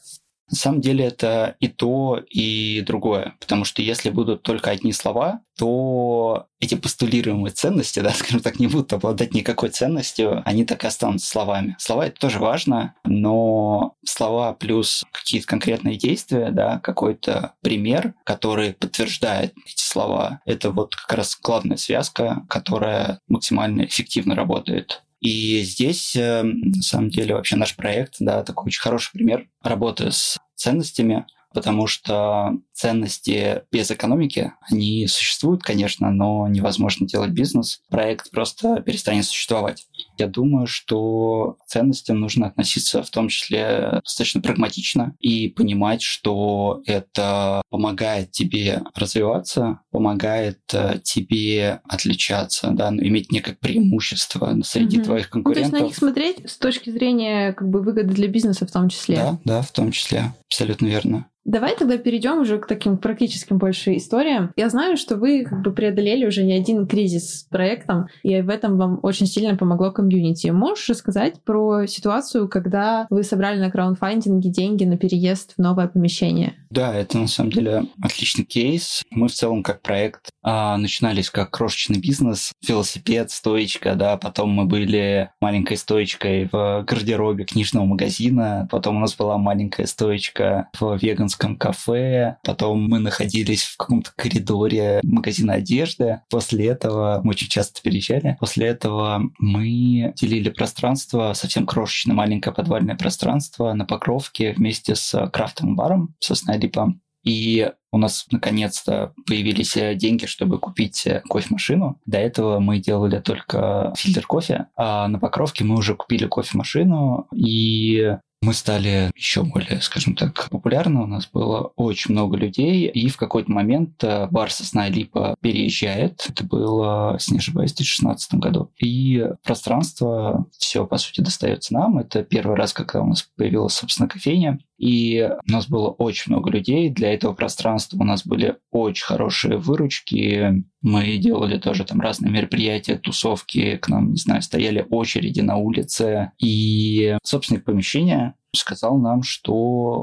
На 0.50 0.56
самом 0.56 0.82
деле 0.82 1.06
это 1.06 1.56
и 1.60 1.68
то, 1.68 2.22
и 2.30 2.82
другое. 2.82 3.36
Потому 3.40 3.66
что 3.66 3.82
если 3.82 4.10
будут 4.10 4.44
только 4.44 4.72
одни 4.72 4.94
слова, 4.94 5.42
то 5.58 6.48
эти 6.60 6.76
постулируемые 6.76 7.52
ценности, 7.52 8.00
да, 8.02 8.12
скажем 8.12 8.40
так, 8.40 8.60
не 8.60 8.68
будут 8.68 8.94
обладать 8.94 9.34
никакой 9.34 9.70
ценностью, 9.70 10.42
они 10.46 10.64
так 10.66 10.84
и 10.84 10.88
останутся 10.88 11.28
словами. 11.28 11.76
Слова 11.80 12.08
это 12.08 12.20
тоже 12.20 12.40
важно, 12.40 12.96
но 13.04 13.96
слова 14.06 14.54
плюс 14.54 15.04
какие-то 15.12 15.48
конкретные 15.48 15.98
действия, 15.98 16.52
да, 16.52 16.80
какой-то 16.80 17.54
пример, 17.62 18.14
который 18.24 18.74
подтверждает 18.74 19.54
эти 19.66 19.82
слова, 19.82 20.42
это 20.46 20.72
вот 20.72 20.96
как 20.96 21.18
раз 21.18 21.38
главная 21.42 21.78
связка, 21.78 22.46
которая 22.50 23.20
максимально 23.28 23.86
эффективно 23.86 24.36
работает. 24.36 25.04
И 25.20 25.62
здесь, 25.62 26.16
э, 26.16 26.44
на 26.44 26.82
самом 26.82 27.10
деле, 27.10 27.36
вообще 27.36 27.56
наш 27.56 27.76
проект, 27.76 28.16
да, 28.20 28.44
такой 28.44 28.68
очень 28.68 28.82
хороший 28.82 29.12
пример 29.14 29.48
работы 29.64 30.12
с 30.12 30.38
ценностями, 30.56 31.26
потому 31.54 31.88
что 31.88 32.60
ценности 32.78 33.64
без 33.72 33.90
экономики, 33.90 34.54
они 34.70 35.08
существуют, 35.08 35.64
конечно, 35.64 36.12
но 36.12 36.48
невозможно 36.48 37.08
делать 37.08 37.32
бизнес. 37.32 37.82
Проект 37.90 38.30
просто 38.32 38.82
перестанет 38.82 39.26
существовать. 39.26 39.88
Я 40.18 40.28
думаю, 40.28 40.68
что 40.68 41.58
к 41.60 41.68
ценностям 41.68 42.20
нужно 42.20 42.48
относиться 42.48 43.02
в 43.02 43.10
том 43.10 43.30
числе 43.30 44.00
достаточно 44.04 44.42
прагматично 44.42 45.16
и 45.20 45.48
понимать, 45.48 46.02
что 46.04 46.82
это 46.86 47.62
помогает 47.70 48.32
тебе 48.32 48.84
развиваться, 48.94 49.80
помогает 49.92 50.60
э, 50.74 51.00
тебе 51.04 51.82
отличаться, 51.84 52.70
да, 52.72 52.90
иметь 52.90 53.32
некое 53.32 53.56
преимущество 53.56 54.56
среди 54.64 55.00
mm-hmm. 55.00 55.04
твоих 55.04 55.30
конкурентов. 55.30 55.72
Ну, 55.72 55.72
то 55.72 55.76
есть 55.78 55.84
на 55.84 55.88
них 55.88 55.98
смотреть 55.98 56.50
с 56.50 56.58
точки 56.58 56.92
зрения 56.92 57.54
как 57.54 57.70
бы 57.70 57.82
выгоды 57.82 58.14
для 58.14 58.28
бизнеса 58.28 58.68
в 58.68 58.72
том 58.72 58.90
числе. 58.90 59.16
Да, 59.16 59.40
да, 59.46 59.62
в 59.62 59.72
том 59.72 59.92
числе. 59.92 60.34
Абсолютно 60.48 60.88
верно. 60.88 61.28
Давай 61.48 61.78
тогда 61.78 61.98
перейдем 61.98 62.40
уже 62.42 62.60
к 62.60 62.67
таким 62.68 62.98
практическим 62.98 63.58
больше 63.58 63.98
историям. 63.98 64.52
Я 64.56 64.70
знаю, 64.70 64.98
что 64.98 65.16
вы 65.16 65.46
как 65.46 65.62
бы 65.62 65.72
преодолели 65.72 66.26
уже 66.26 66.44
не 66.44 66.54
один 66.54 66.88
кризис 66.88 67.42
с 67.42 67.44
проектом, 67.44 68.08
и 68.24 68.42
в 68.42 68.50
этом 68.50 68.78
вам 68.78 69.00
очень 69.04 69.28
сильно 69.28 69.56
помогло 69.56 69.92
комьюнити. 69.92 70.48
Можешь 70.48 70.90
рассказать 70.90 71.42
про 71.44 71.86
ситуацию, 71.88 72.48
когда 72.48 73.08
вы 73.10 73.24
собрали 73.24 73.60
на 73.60 73.72
краундфандинге 73.72 74.50
деньги 74.50 74.84
на 74.84 74.98
переезд 74.98 75.54
в 75.58 75.62
новое 75.62 75.88
помещение? 75.88 76.56
Да, 76.70 76.94
это 76.94 77.18
на 77.18 77.28
самом 77.28 77.52
деле 77.52 77.86
отличный 78.02 78.44
кейс. 78.44 79.04
Мы 79.10 79.28
в 79.28 79.34
целом 79.34 79.64
как 79.64 79.82
проект 79.82 80.30
а, 80.44 80.78
начинались 80.78 81.30
как 81.30 81.52
крошечный 81.52 82.00
бизнес, 82.00 82.52
велосипед, 82.68 83.32
стоечка, 83.32 83.96
да, 83.96 84.18
потом 84.18 84.50
мы 84.50 84.66
были 84.66 85.30
маленькой 85.42 85.78
стоечкой 85.78 86.50
в 86.52 86.84
гардеробе 86.88 87.46
книжного 87.46 87.86
магазина, 87.86 88.68
потом 88.70 88.98
у 88.98 89.00
нас 89.00 89.16
была 89.16 89.38
маленькая 89.38 89.86
стоечка 89.86 90.70
в 90.80 90.98
веганском 91.02 91.56
кафе, 91.56 92.38
потом 92.44 92.57
мы 92.62 93.00
находились 93.00 93.64
в 93.64 93.78
каком-то 93.78 94.12
коридоре 94.16 95.00
магазина 95.04 95.54
одежды. 95.54 96.22
После 96.30 96.68
этого 96.68 97.22
мы 97.24 97.32
очень 97.32 97.48
часто 97.48 97.82
переезжали. 97.82 98.38
После 98.40 98.68
этого 98.68 99.22
мы 99.40 100.14
делили 100.16 100.50
пространство, 100.50 101.34
совсем 101.34 101.66
крошечное 101.66 102.16
маленькое 102.16 102.54
подвальное 102.54 102.96
пространство 102.96 103.74
на 103.74 103.86
Покровке 103.86 104.54
вместе 104.54 104.96
с 104.96 105.30
крафтовым 105.32 105.76
баром 105.76 106.16
Сосна 106.20 106.58
Липа. 106.58 106.94
И 107.24 107.70
у 107.92 107.98
нас 107.98 108.26
наконец-то 108.32 109.14
появились 109.26 109.78
деньги, 109.98 110.26
чтобы 110.26 110.60
купить 110.60 111.06
кофемашину. 111.30 112.00
До 112.06 112.18
этого 112.18 112.60
мы 112.60 112.80
делали 112.80 113.20
только 113.20 113.94
фильтр 113.98 114.26
кофе, 114.26 114.68
а 114.78 115.08
на 115.10 115.20
Покровке 115.20 115.66
мы 115.66 115.76
уже 115.76 115.96
купили 115.96 116.26
кофемашину, 116.26 117.28
и 117.36 118.16
мы 118.42 118.54
стали 118.54 119.12
еще 119.16 119.44
более, 119.44 119.82
скажем 119.82 120.16
так, 120.16 120.50
популярны. 120.50 121.02
У 121.02 121.08
нас 121.08 121.28
было 121.28 121.72
очень 121.76 122.12
много 122.12 122.38
людей, 122.38 122.88
и 122.88 123.10
в 123.10 123.18
какой-то 123.18 123.52
момент 123.52 124.04
э, 124.04 124.28
бар 124.28 124.52
«Сосна 124.52 124.90
Липа» 124.90 125.36
переезжает. 125.42 126.26
Это 126.30 126.44
было, 126.44 127.14
если 127.14 127.34
не 127.34 127.40
ошибаюсь, 127.40 127.74
в 127.74 127.78
2016 127.78 128.36
году. 128.36 128.72
И 128.78 129.28
пространство 129.44 130.46
все, 130.58 130.86
по 130.86 130.98
сути, 130.98 131.22
достается 131.22 131.74
нам. 131.74 131.98
Это 131.98 132.24
первый 132.24 132.56
раз, 132.56 132.74
когда 132.74 133.02
у 133.02 133.08
нас 133.08 133.24
появилась, 133.36 133.74
собственно, 133.74 134.08
кофейня. 134.08 134.60
И 134.78 135.28
у 135.48 135.52
нас 135.52 135.68
было 135.68 135.90
очень 135.90 136.32
много 136.32 136.52
людей. 136.52 136.90
Для 136.90 137.14
этого 137.14 137.34
пространства 137.34 137.98
у 138.00 138.04
нас 138.04 138.26
были 138.26 138.58
очень 138.72 139.06
хорошие 139.06 139.58
выручки. 139.58 140.64
Мы 140.82 141.18
делали 141.18 141.58
тоже 141.58 141.84
там 141.84 142.00
разные 142.00 142.32
мероприятия, 142.32 142.98
тусовки. 142.98 143.78
К 143.78 143.88
нам, 143.90 144.12
не 144.12 144.18
знаю, 144.18 144.42
стояли 144.42 144.86
очереди 144.90 145.42
на 145.42 145.58
улице. 145.58 146.32
И 146.40 147.18
собственник 147.24 147.66
помещения 147.66 148.36
сказал 148.56 148.98
нам, 148.98 149.24
что 149.24 149.54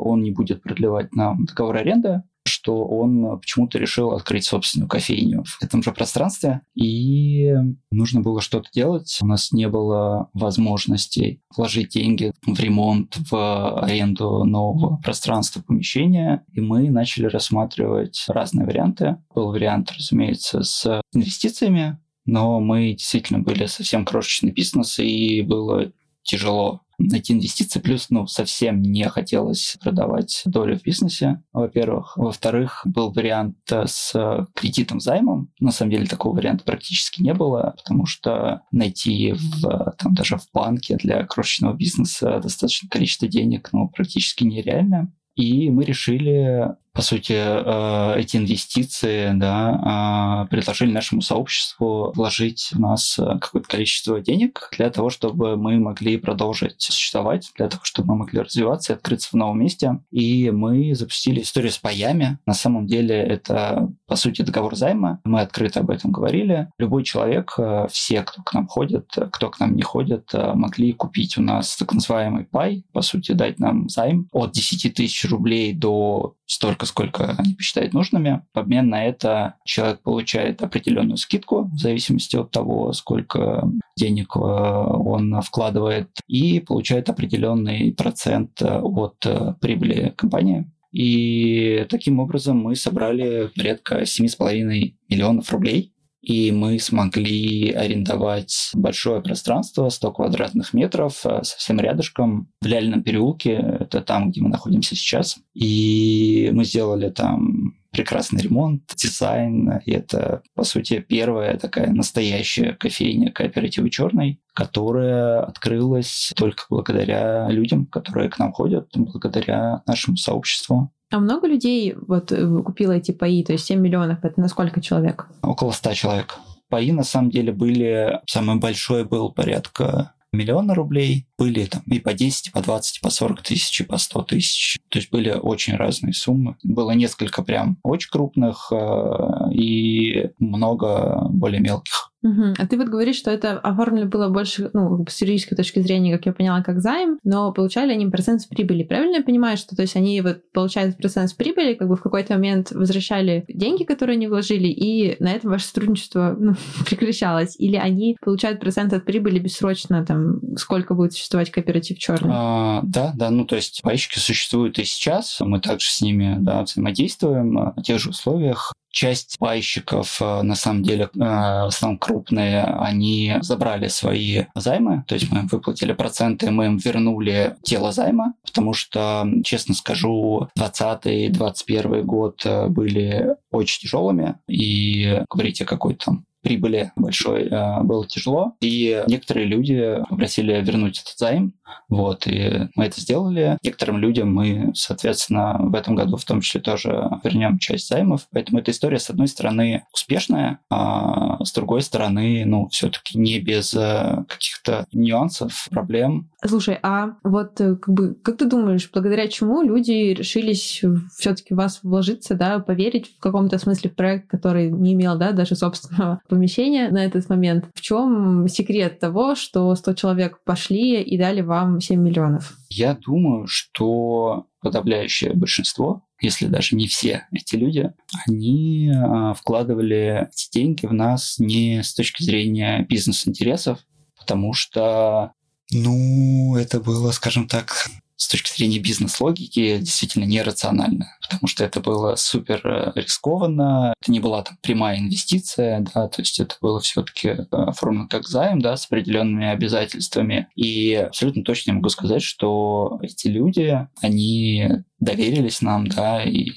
он 0.00 0.22
не 0.22 0.30
будет 0.30 0.62
продлевать 0.62 1.14
нам 1.14 1.44
договор 1.44 1.76
аренды, 1.76 2.22
что 2.64 2.84
он 2.86 3.38
почему-то 3.40 3.78
решил 3.78 4.12
открыть 4.12 4.46
собственную 4.46 4.88
кофейню 4.88 5.44
в 5.44 5.62
этом 5.62 5.82
же 5.82 5.92
пространстве, 5.92 6.62
и 6.74 7.52
нужно 7.90 8.22
было 8.22 8.40
что-то 8.40 8.70
делать. 8.72 9.18
У 9.20 9.26
нас 9.26 9.52
не 9.52 9.68
было 9.68 10.30
возможности 10.32 11.42
вложить 11.54 11.90
деньги 11.90 12.32
в 12.46 12.58
ремонт, 12.58 13.18
в 13.30 13.80
аренду 13.82 14.44
нового 14.44 14.96
пространства, 14.96 15.62
помещения, 15.62 16.44
и 16.52 16.60
мы 16.60 16.90
начали 16.90 17.26
рассматривать 17.26 18.24
разные 18.28 18.64
варианты. 18.66 19.18
Был 19.34 19.48
вариант, 19.48 19.92
разумеется, 19.92 20.62
с 20.62 21.02
инвестициями, 21.12 21.98
но 22.24 22.60
мы 22.60 22.92
действительно 22.92 23.40
были 23.40 23.66
совсем 23.66 24.06
крошечный 24.06 24.52
бизнес, 24.52 24.98
и 24.98 25.42
было 25.42 25.92
тяжело 26.24 26.80
найти 26.98 27.32
инвестиции, 27.32 27.80
плюс, 27.80 28.06
ну, 28.10 28.26
совсем 28.26 28.80
не 28.80 29.08
хотелось 29.08 29.76
продавать 29.82 30.42
долю 30.46 30.78
в 30.78 30.82
бизнесе, 30.82 31.42
во-первых. 31.52 32.16
Во-вторых, 32.16 32.82
был 32.84 33.12
вариант 33.12 33.56
с 33.68 34.12
кредитом 34.54 35.00
займом. 35.00 35.50
На 35.60 35.70
самом 35.70 35.90
деле 35.90 36.06
такого 36.06 36.36
варианта 36.36 36.64
практически 36.64 37.22
не 37.22 37.34
было, 37.34 37.74
потому 37.76 38.06
что 38.06 38.62
найти 38.70 39.32
в, 39.32 39.94
там, 39.98 40.14
даже 40.14 40.36
в 40.36 40.46
банке 40.52 40.96
для 40.96 41.24
крошечного 41.24 41.74
бизнеса 41.74 42.40
достаточное 42.40 42.88
количество 42.88 43.28
денег, 43.28 43.70
ну, 43.72 43.88
практически 43.88 44.44
нереально. 44.44 45.12
И 45.34 45.68
мы 45.70 45.84
решили 45.84 46.76
по 46.94 47.02
сути, 47.02 47.34
э, 47.34 48.20
эти 48.20 48.36
инвестиции 48.36 49.32
да, 49.34 49.80
а, 49.84 50.46
предложили 50.46 50.92
нашему 50.92 51.22
сообществу 51.22 52.12
вложить 52.14 52.70
в 52.72 52.78
нас 52.78 53.18
э, 53.18 53.38
какое-то 53.40 53.68
количество 53.68 54.20
денег 54.20 54.68
для 54.76 54.90
того, 54.90 55.10
чтобы 55.10 55.56
мы 55.56 55.80
могли 55.80 56.18
продолжить 56.18 56.80
существовать, 56.80 57.50
для 57.56 57.68
того, 57.68 57.82
чтобы 57.82 58.12
мы 58.12 58.20
могли 58.20 58.40
развиваться 58.40 58.92
и 58.92 58.96
открыться 58.96 59.30
в 59.32 59.34
новом 59.34 59.58
месте. 59.58 59.98
И 60.12 60.52
мы 60.52 60.94
запустили 60.94 61.40
историю 61.40 61.72
с 61.72 61.78
паями. 61.78 62.38
На 62.46 62.54
самом 62.54 62.86
деле 62.86 63.16
это, 63.16 63.92
по 64.06 64.14
сути, 64.14 64.42
договор 64.42 64.76
займа. 64.76 65.20
Мы 65.24 65.40
открыто 65.40 65.80
об 65.80 65.90
этом 65.90 66.12
говорили. 66.12 66.68
Любой 66.78 67.02
человек, 67.02 67.54
э, 67.58 67.88
все, 67.90 68.22
кто 68.22 68.40
к 68.44 68.54
нам 68.54 68.68
ходит, 68.68 69.10
кто 69.32 69.50
к 69.50 69.58
нам 69.58 69.74
не 69.74 69.82
ходит, 69.82 70.30
могли 70.32 70.92
купить 70.92 71.36
у 71.38 71.42
нас 71.42 71.76
так 71.76 71.92
называемый 71.92 72.44
пай, 72.44 72.84
по 72.92 73.02
сути, 73.02 73.32
дать 73.32 73.58
нам 73.58 73.88
займ 73.88 74.28
от 74.30 74.52
10 74.52 74.94
тысяч 74.94 75.24
рублей 75.28 75.72
до 75.72 76.36
столько, 76.46 76.83
сколько 76.84 77.34
они 77.38 77.54
посчитают 77.54 77.92
нужными. 77.92 78.42
В 78.52 78.58
обмен 78.58 78.88
на 78.88 79.04
это 79.04 79.54
человек 79.64 80.00
получает 80.00 80.62
определенную 80.62 81.16
скидку 81.16 81.64
в 81.64 81.78
зависимости 81.78 82.36
от 82.36 82.50
того, 82.50 82.92
сколько 82.92 83.68
денег 83.96 84.36
э, 84.36 84.40
он 84.40 85.40
вкладывает, 85.42 86.08
и 86.26 86.60
получает 86.60 87.08
определенный 87.08 87.92
процент 87.92 88.60
э, 88.60 88.80
от 88.80 89.24
э, 89.26 89.54
прибыли 89.60 90.12
компании. 90.16 90.70
И 90.92 91.86
таким 91.90 92.20
образом 92.20 92.58
мы 92.58 92.76
собрали 92.76 93.50
порядка 93.56 94.02
7,5 94.02 94.94
миллионов 95.08 95.50
рублей 95.50 95.93
и 96.24 96.52
мы 96.52 96.78
смогли 96.78 97.70
арендовать 97.72 98.70
большое 98.72 99.20
пространство, 99.20 99.90
100 99.90 100.12
квадратных 100.12 100.72
метров, 100.72 101.20
э, 101.26 101.40
совсем 101.42 101.78
рядышком, 101.80 102.48
в 102.62 102.66
Ляльном 102.66 103.02
переулке, 103.02 103.52
это 103.80 104.00
там, 104.00 104.30
где 104.30 104.40
мы 104.40 104.48
находимся 104.48 104.96
сейчас. 104.96 105.36
И 105.52 106.50
мы 106.52 106.64
сделали 106.64 107.10
там 107.10 107.74
прекрасный 107.90 108.42
ремонт, 108.42 108.82
дизайн. 108.96 109.80
И 109.84 109.92
это, 109.92 110.42
по 110.54 110.64
сути, 110.64 110.98
первая 110.98 111.56
такая 111.58 111.90
настоящая 111.90 112.72
кофейня 112.72 113.30
кооператива 113.30 113.88
«Черный», 113.88 114.40
которая 114.52 115.42
открылась 115.42 116.32
только 116.36 116.64
благодаря 116.70 117.48
людям, 117.50 117.86
которые 117.86 118.30
к 118.30 118.38
нам 118.38 118.52
ходят, 118.52 118.88
благодаря 118.94 119.82
нашему 119.86 120.16
сообществу. 120.16 120.90
А 121.14 121.20
много 121.20 121.46
людей 121.46 121.94
вот 122.08 122.32
э, 122.32 122.62
купило 122.64 122.90
эти 122.90 123.12
паи, 123.12 123.44
то 123.44 123.52
есть 123.52 123.66
7 123.66 123.78
миллионов, 123.80 124.24
это 124.24 124.40
на 124.40 124.48
сколько 124.48 124.80
человек? 124.80 125.28
Около 125.42 125.70
100 125.70 125.94
человек. 125.94 126.40
Паи 126.68 126.90
на 126.90 127.04
самом 127.04 127.30
деле 127.30 127.52
были, 127.52 128.20
самый 128.26 128.56
большой 128.56 129.04
был 129.04 129.30
порядка 129.30 130.12
миллиона 130.32 130.74
рублей. 130.74 131.28
Были 131.38 131.66
там 131.66 131.82
и 131.86 132.00
по 132.00 132.14
10, 132.14 132.48
и 132.48 132.50
по 132.50 132.60
20, 132.60 132.98
и 132.98 133.00
по 133.00 133.10
40 133.10 133.42
тысяч, 133.42 133.80
и 133.80 133.84
по 133.84 133.96
100 133.96 134.22
тысяч. 134.22 134.78
То 134.88 134.98
есть 134.98 135.12
были 135.12 135.30
очень 135.30 135.76
разные 135.76 136.14
суммы. 136.14 136.56
Было 136.64 136.90
несколько 136.90 137.44
прям 137.44 137.78
очень 137.84 138.10
крупных 138.10 138.72
э, 138.72 139.52
и 139.52 140.30
много 140.40 141.28
более 141.30 141.60
мелких. 141.60 142.10
Угу. 142.24 142.54
А 142.58 142.66
ты 142.66 142.78
вот 142.78 142.88
говоришь, 142.88 143.16
что 143.16 143.30
это 143.30 143.58
оформлено 143.58 144.06
было 144.06 144.30
больше, 144.30 144.70
ну, 144.72 145.04
с 145.06 145.20
юридической 145.20 145.56
точки 145.56 145.80
зрения, 145.80 146.16
как 146.16 146.24
я 146.24 146.32
поняла, 146.32 146.62
как 146.62 146.80
займ, 146.80 147.18
но 147.22 147.52
получали 147.52 147.92
они 147.92 148.06
процент 148.06 148.40
с 148.40 148.46
прибыли. 148.46 148.82
Правильно 148.82 149.16
я 149.16 149.22
понимаю, 149.22 149.58
что 149.58 149.76
то 149.76 149.82
есть 149.82 149.94
они 149.94 150.20
вот 150.22 150.38
получают 150.52 150.96
процент 150.96 151.28
с 151.28 151.34
прибыли, 151.34 151.74
как 151.74 151.88
бы 151.88 151.96
в 151.96 152.02
какой-то 152.02 152.34
момент 152.34 152.72
возвращали 152.72 153.44
деньги, 153.48 153.84
которые 153.84 154.16
они 154.16 154.26
вложили, 154.26 154.68
и 154.68 155.22
на 155.22 155.32
этом 155.32 155.50
ваше 155.50 155.66
сотрудничество 155.66 156.34
ну, 156.38 156.54
прекращалось? 156.88 157.56
Или 157.58 157.76
они 157.76 158.16
получают 158.22 158.58
процент 158.58 158.94
от 158.94 159.04
прибыли 159.04 159.38
бессрочно, 159.38 160.04
там, 160.06 160.56
сколько 160.56 160.94
будет 160.94 161.12
существовать 161.12 161.50
кооператив 161.50 161.98
черный? 161.98 162.32
А, 162.34 162.80
да, 162.84 163.12
да, 163.14 163.30
ну 163.30 163.44
то 163.44 163.56
есть 163.56 163.82
пайщики 163.82 164.18
существуют 164.18 164.78
и 164.78 164.84
сейчас, 164.84 165.40
мы 165.40 165.60
также 165.60 165.90
с 165.90 166.00
ними 166.00 166.38
да, 166.40 166.62
взаимодействуем 166.62 167.52
на 167.52 167.74
тех 167.82 167.98
же 167.98 168.10
условиях 168.10 168.72
часть 168.94 169.38
пайщиков, 169.40 170.22
э, 170.22 170.42
на 170.42 170.54
самом 170.54 170.84
деле, 170.84 171.04
э, 171.04 171.18
в 171.18 171.66
основном 171.66 171.98
крупные, 171.98 172.62
они 172.62 173.34
забрали 173.40 173.88
свои 173.88 174.44
займы, 174.54 175.04
то 175.08 175.16
есть 175.16 175.30
мы 175.32 175.42
выплатили 175.50 175.92
проценты, 175.92 176.50
мы 176.52 176.66
им 176.66 176.76
вернули 176.78 177.56
тело 177.62 177.90
займа, 177.90 178.34
потому 178.46 178.72
что, 178.72 179.26
честно 179.44 179.74
скажу, 179.74 180.48
2020-2021 180.56 182.02
год 182.02 182.42
э, 182.46 182.68
были 182.68 183.36
очень 183.50 183.80
тяжелыми, 183.82 184.36
и 184.48 185.22
говорить 185.28 185.60
о 185.60 185.64
какой-то 185.64 186.04
там 186.04 186.24
прибыли 186.44 186.92
большой 186.94 187.48
было 187.48 188.06
тяжело. 188.06 188.52
И 188.60 189.02
некоторые 189.06 189.46
люди 189.46 189.98
попросили 190.08 190.52
вернуть 190.60 191.00
этот 191.00 191.18
займ. 191.18 191.54
Вот, 191.88 192.26
и 192.26 192.68
мы 192.76 192.84
это 192.84 193.00
сделали. 193.00 193.58
Некоторым 193.62 193.98
людям 193.98 194.32
мы, 194.32 194.72
соответственно, 194.74 195.56
в 195.58 195.74
этом 195.74 195.94
году 195.94 196.16
в 196.16 196.24
том 196.24 196.40
числе 196.40 196.60
тоже 196.60 197.10
вернем 197.24 197.58
часть 197.58 197.88
займов. 197.88 198.26
Поэтому 198.32 198.58
эта 198.58 198.70
история, 198.70 198.98
с 198.98 199.10
одной 199.10 199.28
стороны, 199.28 199.84
успешная, 199.92 200.60
а 200.70 201.42
с 201.44 201.52
другой 201.52 201.82
стороны, 201.82 202.44
ну, 202.44 202.68
все-таки 202.68 203.18
не 203.18 203.40
без 203.40 203.74
э, 203.74 204.24
каких-то 204.28 204.86
нюансов, 204.92 205.66
проблем. 205.70 206.30
Слушай, 206.46 206.78
а 206.82 207.16
вот 207.24 207.60
э, 207.60 207.76
как 207.76 207.94
бы, 207.94 208.14
как 208.22 208.36
ты 208.36 208.46
думаешь, 208.46 208.90
благодаря 208.92 209.28
чему 209.28 209.62
люди 209.62 210.12
решились 210.12 210.82
все-таки 211.16 211.54
в 211.54 211.56
вас 211.56 211.80
вложиться, 211.82 212.34
да, 212.34 212.58
поверить 212.58 213.16
в 213.16 213.20
каком-то 213.20 213.58
смысле 213.58 213.90
в 213.90 213.94
проект, 213.94 214.28
который 214.28 214.70
не 214.70 214.92
имел, 214.94 215.18
да, 215.18 215.32
даже 215.32 215.56
собственного 215.56 216.20
помещения 216.28 216.88
на 216.90 217.04
этот 217.04 217.28
момент? 217.28 217.66
В 217.74 217.80
чем 217.80 218.46
секрет 218.48 219.00
того, 219.00 219.34
что 219.34 219.74
100 219.74 219.94
человек 219.94 220.40
пошли 220.44 221.02
и 221.02 221.18
дали 221.18 221.40
вам 221.40 221.54
вам 221.54 221.80
7 221.80 222.00
миллионов? 222.00 222.56
Я 222.68 222.94
думаю, 222.94 223.46
что 223.46 224.46
подавляющее 224.60 225.34
большинство, 225.34 226.02
если 226.20 226.46
даже 226.46 226.76
не 226.76 226.86
все 226.86 227.26
эти 227.32 227.56
люди, 227.56 227.92
они 228.26 228.90
а, 228.94 229.34
вкладывали 229.34 230.28
эти 230.28 230.50
деньги 230.52 230.86
в 230.86 230.92
нас 230.92 231.36
не 231.38 231.82
с 231.82 231.94
точки 231.94 232.22
зрения 232.22 232.86
бизнес-интересов, 232.88 233.80
потому 234.18 234.52
что, 234.52 235.32
ну, 235.72 236.56
это 236.56 236.80
было, 236.80 237.10
скажем 237.12 237.48
так, 237.48 237.88
с 238.16 238.28
точки 238.28 238.56
зрения 238.56 238.78
бизнес-логики 238.78 239.78
действительно 239.78 240.24
нерационально, 240.24 241.16
потому 241.20 241.48
что 241.48 241.64
это 241.64 241.80
было 241.80 242.14
супер 242.14 242.60
э, 242.64 242.92
рискованно, 242.94 243.92
это 244.00 244.12
не 244.12 244.20
была 244.20 244.42
там 244.42 244.56
прямая 244.62 244.98
инвестиция, 244.98 245.80
да, 245.80 246.08
то 246.08 246.22
есть 246.22 246.38
это 246.38 246.54
было 246.60 246.80
все-таки 246.80 247.28
э, 247.28 247.44
оформлено 247.50 248.06
как 248.08 248.28
займ, 248.28 248.60
да, 248.60 248.76
с 248.76 248.86
определенными 248.86 249.46
обязательствами. 249.46 250.48
И 250.54 250.94
абсолютно 250.94 251.42
точно 251.42 251.72
я 251.72 251.76
могу 251.76 251.88
сказать, 251.88 252.22
что 252.22 253.00
эти 253.02 253.26
люди, 253.26 253.86
они 254.00 254.84
доверились 255.04 255.62
нам, 255.62 255.86
да, 255.86 256.22
и 256.24 256.50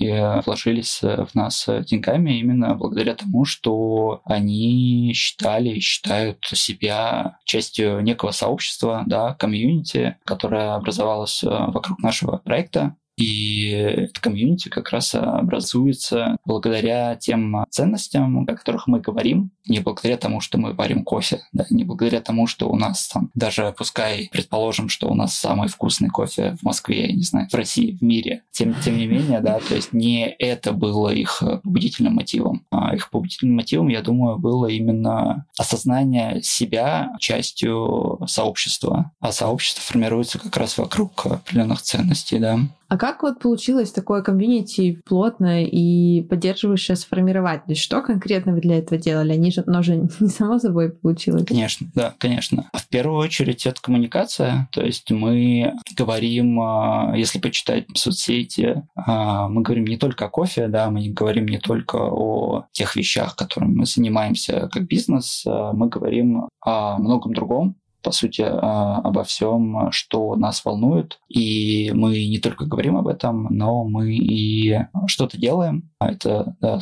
вложились 0.45 1.01
в 1.01 1.29
нас 1.33 1.67
деньгами 1.89 2.39
именно 2.39 2.75
благодаря 2.75 3.13
тому, 3.15 3.45
что 3.45 4.21
они 4.25 5.12
считали 5.13 5.69
и 5.69 5.79
считают 5.79 6.45
себя 6.45 7.38
частью 7.45 8.01
некого 8.01 8.31
сообщества, 8.31 9.03
да, 9.05 9.33
комьюнити, 9.36 10.17
которое 10.25 10.75
образовалось 10.75 11.43
вокруг 11.43 11.99
нашего 11.99 12.38
проекта. 12.38 12.95
И 13.17 13.69
это 13.69 14.21
комьюнити 14.21 14.69
как 14.69 14.91
раз 14.91 15.15
образуется 15.15 16.38
благодаря 16.45 17.15
тем 17.15 17.65
ценностям, 17.69 18.47
о 18.47 18.56
которых 18.56 18.88
мы 18.88 18.99
говорим, 18.99 19.51
не 19.67 19.80
благодаря 19.80 20.17
тому, 20.17 20.39
что 20.39 20.58
мы 20.58 20.73
варим 20.73 21.03
кофе, 21.03 21.41
да, 21.51 21.65
не 21.69 21.84
благодаря 21.84 22.21
тому, 22.21 22.47
что 22.47 22.69
у 22.69 22.75
нас 22.75 23.08
там, 23.08 23.32
даже 23.34 23.73
пускай 23.77 24.30
предположим, 24.32 24.88
что 24.88 25.10
у 25.10 25.15
нас 25.15 25.36
самый 25.36 25.67
вкусный 25.67 26.10
кофе 26.10 26.56
в 26.62 26.63
Москве, 26.63 27.08
я 27.08 27.13
не 27.13 27.23
знаю, 27.23 27.47
в 27.49 27.53
России, 27.53 27.97
в 27.99 28.03
мире, 28.03 28.43
тем, 28.51 28.75
тем 28.84 28.97
не 28.97 29.08
менее, 29.08 29.41
да, 29.41 29.60
то 29.60 29.75
есть 29.75 29.93
не 29.93 30.27
это 30.27 30.71
было 30.71 31.10
их 31.10 31.41
побудительным 31.63 32.13
мотивом. 32.13 32.65
А 32.71 32.95
их 32.95 33.10
побудительным 33.10 33.56
мотивом, 33.56 33.88
я 33.88 34.01
думаю, 34.01 34.38
было 34.38 34.67
именно 34.67 35.45
осознание 35.58 36.41
себя 36.43 37.15
частью 37.19 38.19
сообщества. 38.27 39.12
А 39.19 39.32
сообщество 39.32 39.82
формируется 39.82 40.39
как 40.39 40.56
раз 40.58 40.77
вокруг 40.77 41.25
определенных 41.25 41.82
ценностей, 41.82 42.39
да. 42.39 42.60
А 42.89 42.97
как 42.97 43.23
вот 43.23 43.39
получилось 43.39 43.91
такое 43.91 44.21
комьюнити 44.21 45.02
плотное 45.06 45.65
и 45.65 46.21
поддерживающее 46.21 46.95
сформировать? 46.95 47.65
То 47.65 47.71
есть 47.71 47.82
что 47.82 48.02
конкретно 48.02 48.54
вы 48.54 48.62
для 48.62 48.78
этого 48.78 49.00
делали? 49.00 49.34
Они 49.34 49.52
же, 49.52 49.63
оно 49.67 49.82
же 49.82 49.95
не 50.19 50.30
само 50.30 50.60
собой 50.60 50.91
получилось. 50.91 51.45
Конечно, 51.45 51.88
да, 51.93 52.13
конечно. 52.17 52.69
В 52.73 52.88
первую 52.88 53.19
очередь 53.19 53.65
это 53.65 53.82
коммуникация. 53.82 54.69
То 54.71 54.82
есть 54.82 55.12
мы 55.12 55.73
говорим, 55.95 56.60
а, 56.62 57.13
если 57.15 57.39
почитать 57.39 57.86
соцсети, 57.93 58.84
а, 58.95 59.50
мы 59.50 59.62
говорим 59.62 59.86
не 59.86 59.97
только 59.97 60.26
о 60.26 60.30
кофе, 60.30 60.67
да, 60.67 60.89
мы 60.89 61.10
говорим 61.10 61.47
не 61.47 61.58
только 61.58 61.97
о 61.97 62.65
тех 62.71 62.95
вещах, 62.95 63.36
которыми 63.36 63.80
мы 63.80 63.86
занимаемся 63.86 64.69
как 64.71 64.88
бизнес, 64.88 65.43
а 65.45 65.73
мы 65.73 65.89
говорим 65.89 66.47
о 66.62 66.97
многом 66.97 67.34
другом 67.34 67.76
по 68.08 68.12
сути, 68.12 68.41
а, 68.41 69.02
обо 69.04 69.26
всем, 69.26 69.91
что 69.91 70.38
нас 70.38 70.63
волнует. 70.63 71.20
И 71.28 71.91
мы 71.93 72.12
не 72.12 72.39
только 72.39 72.65
говорим 72.65 72.96
об 72.96 73.10
этом, 73.10 73.48
но 73.50 73.84
мы 73.84 74.15
и 74.15 74.80
что-то 75.08 75.38
делаем. 75.38 75.89
А 76.00 76.13
это 76.13 76.56
да, 76.62 76.80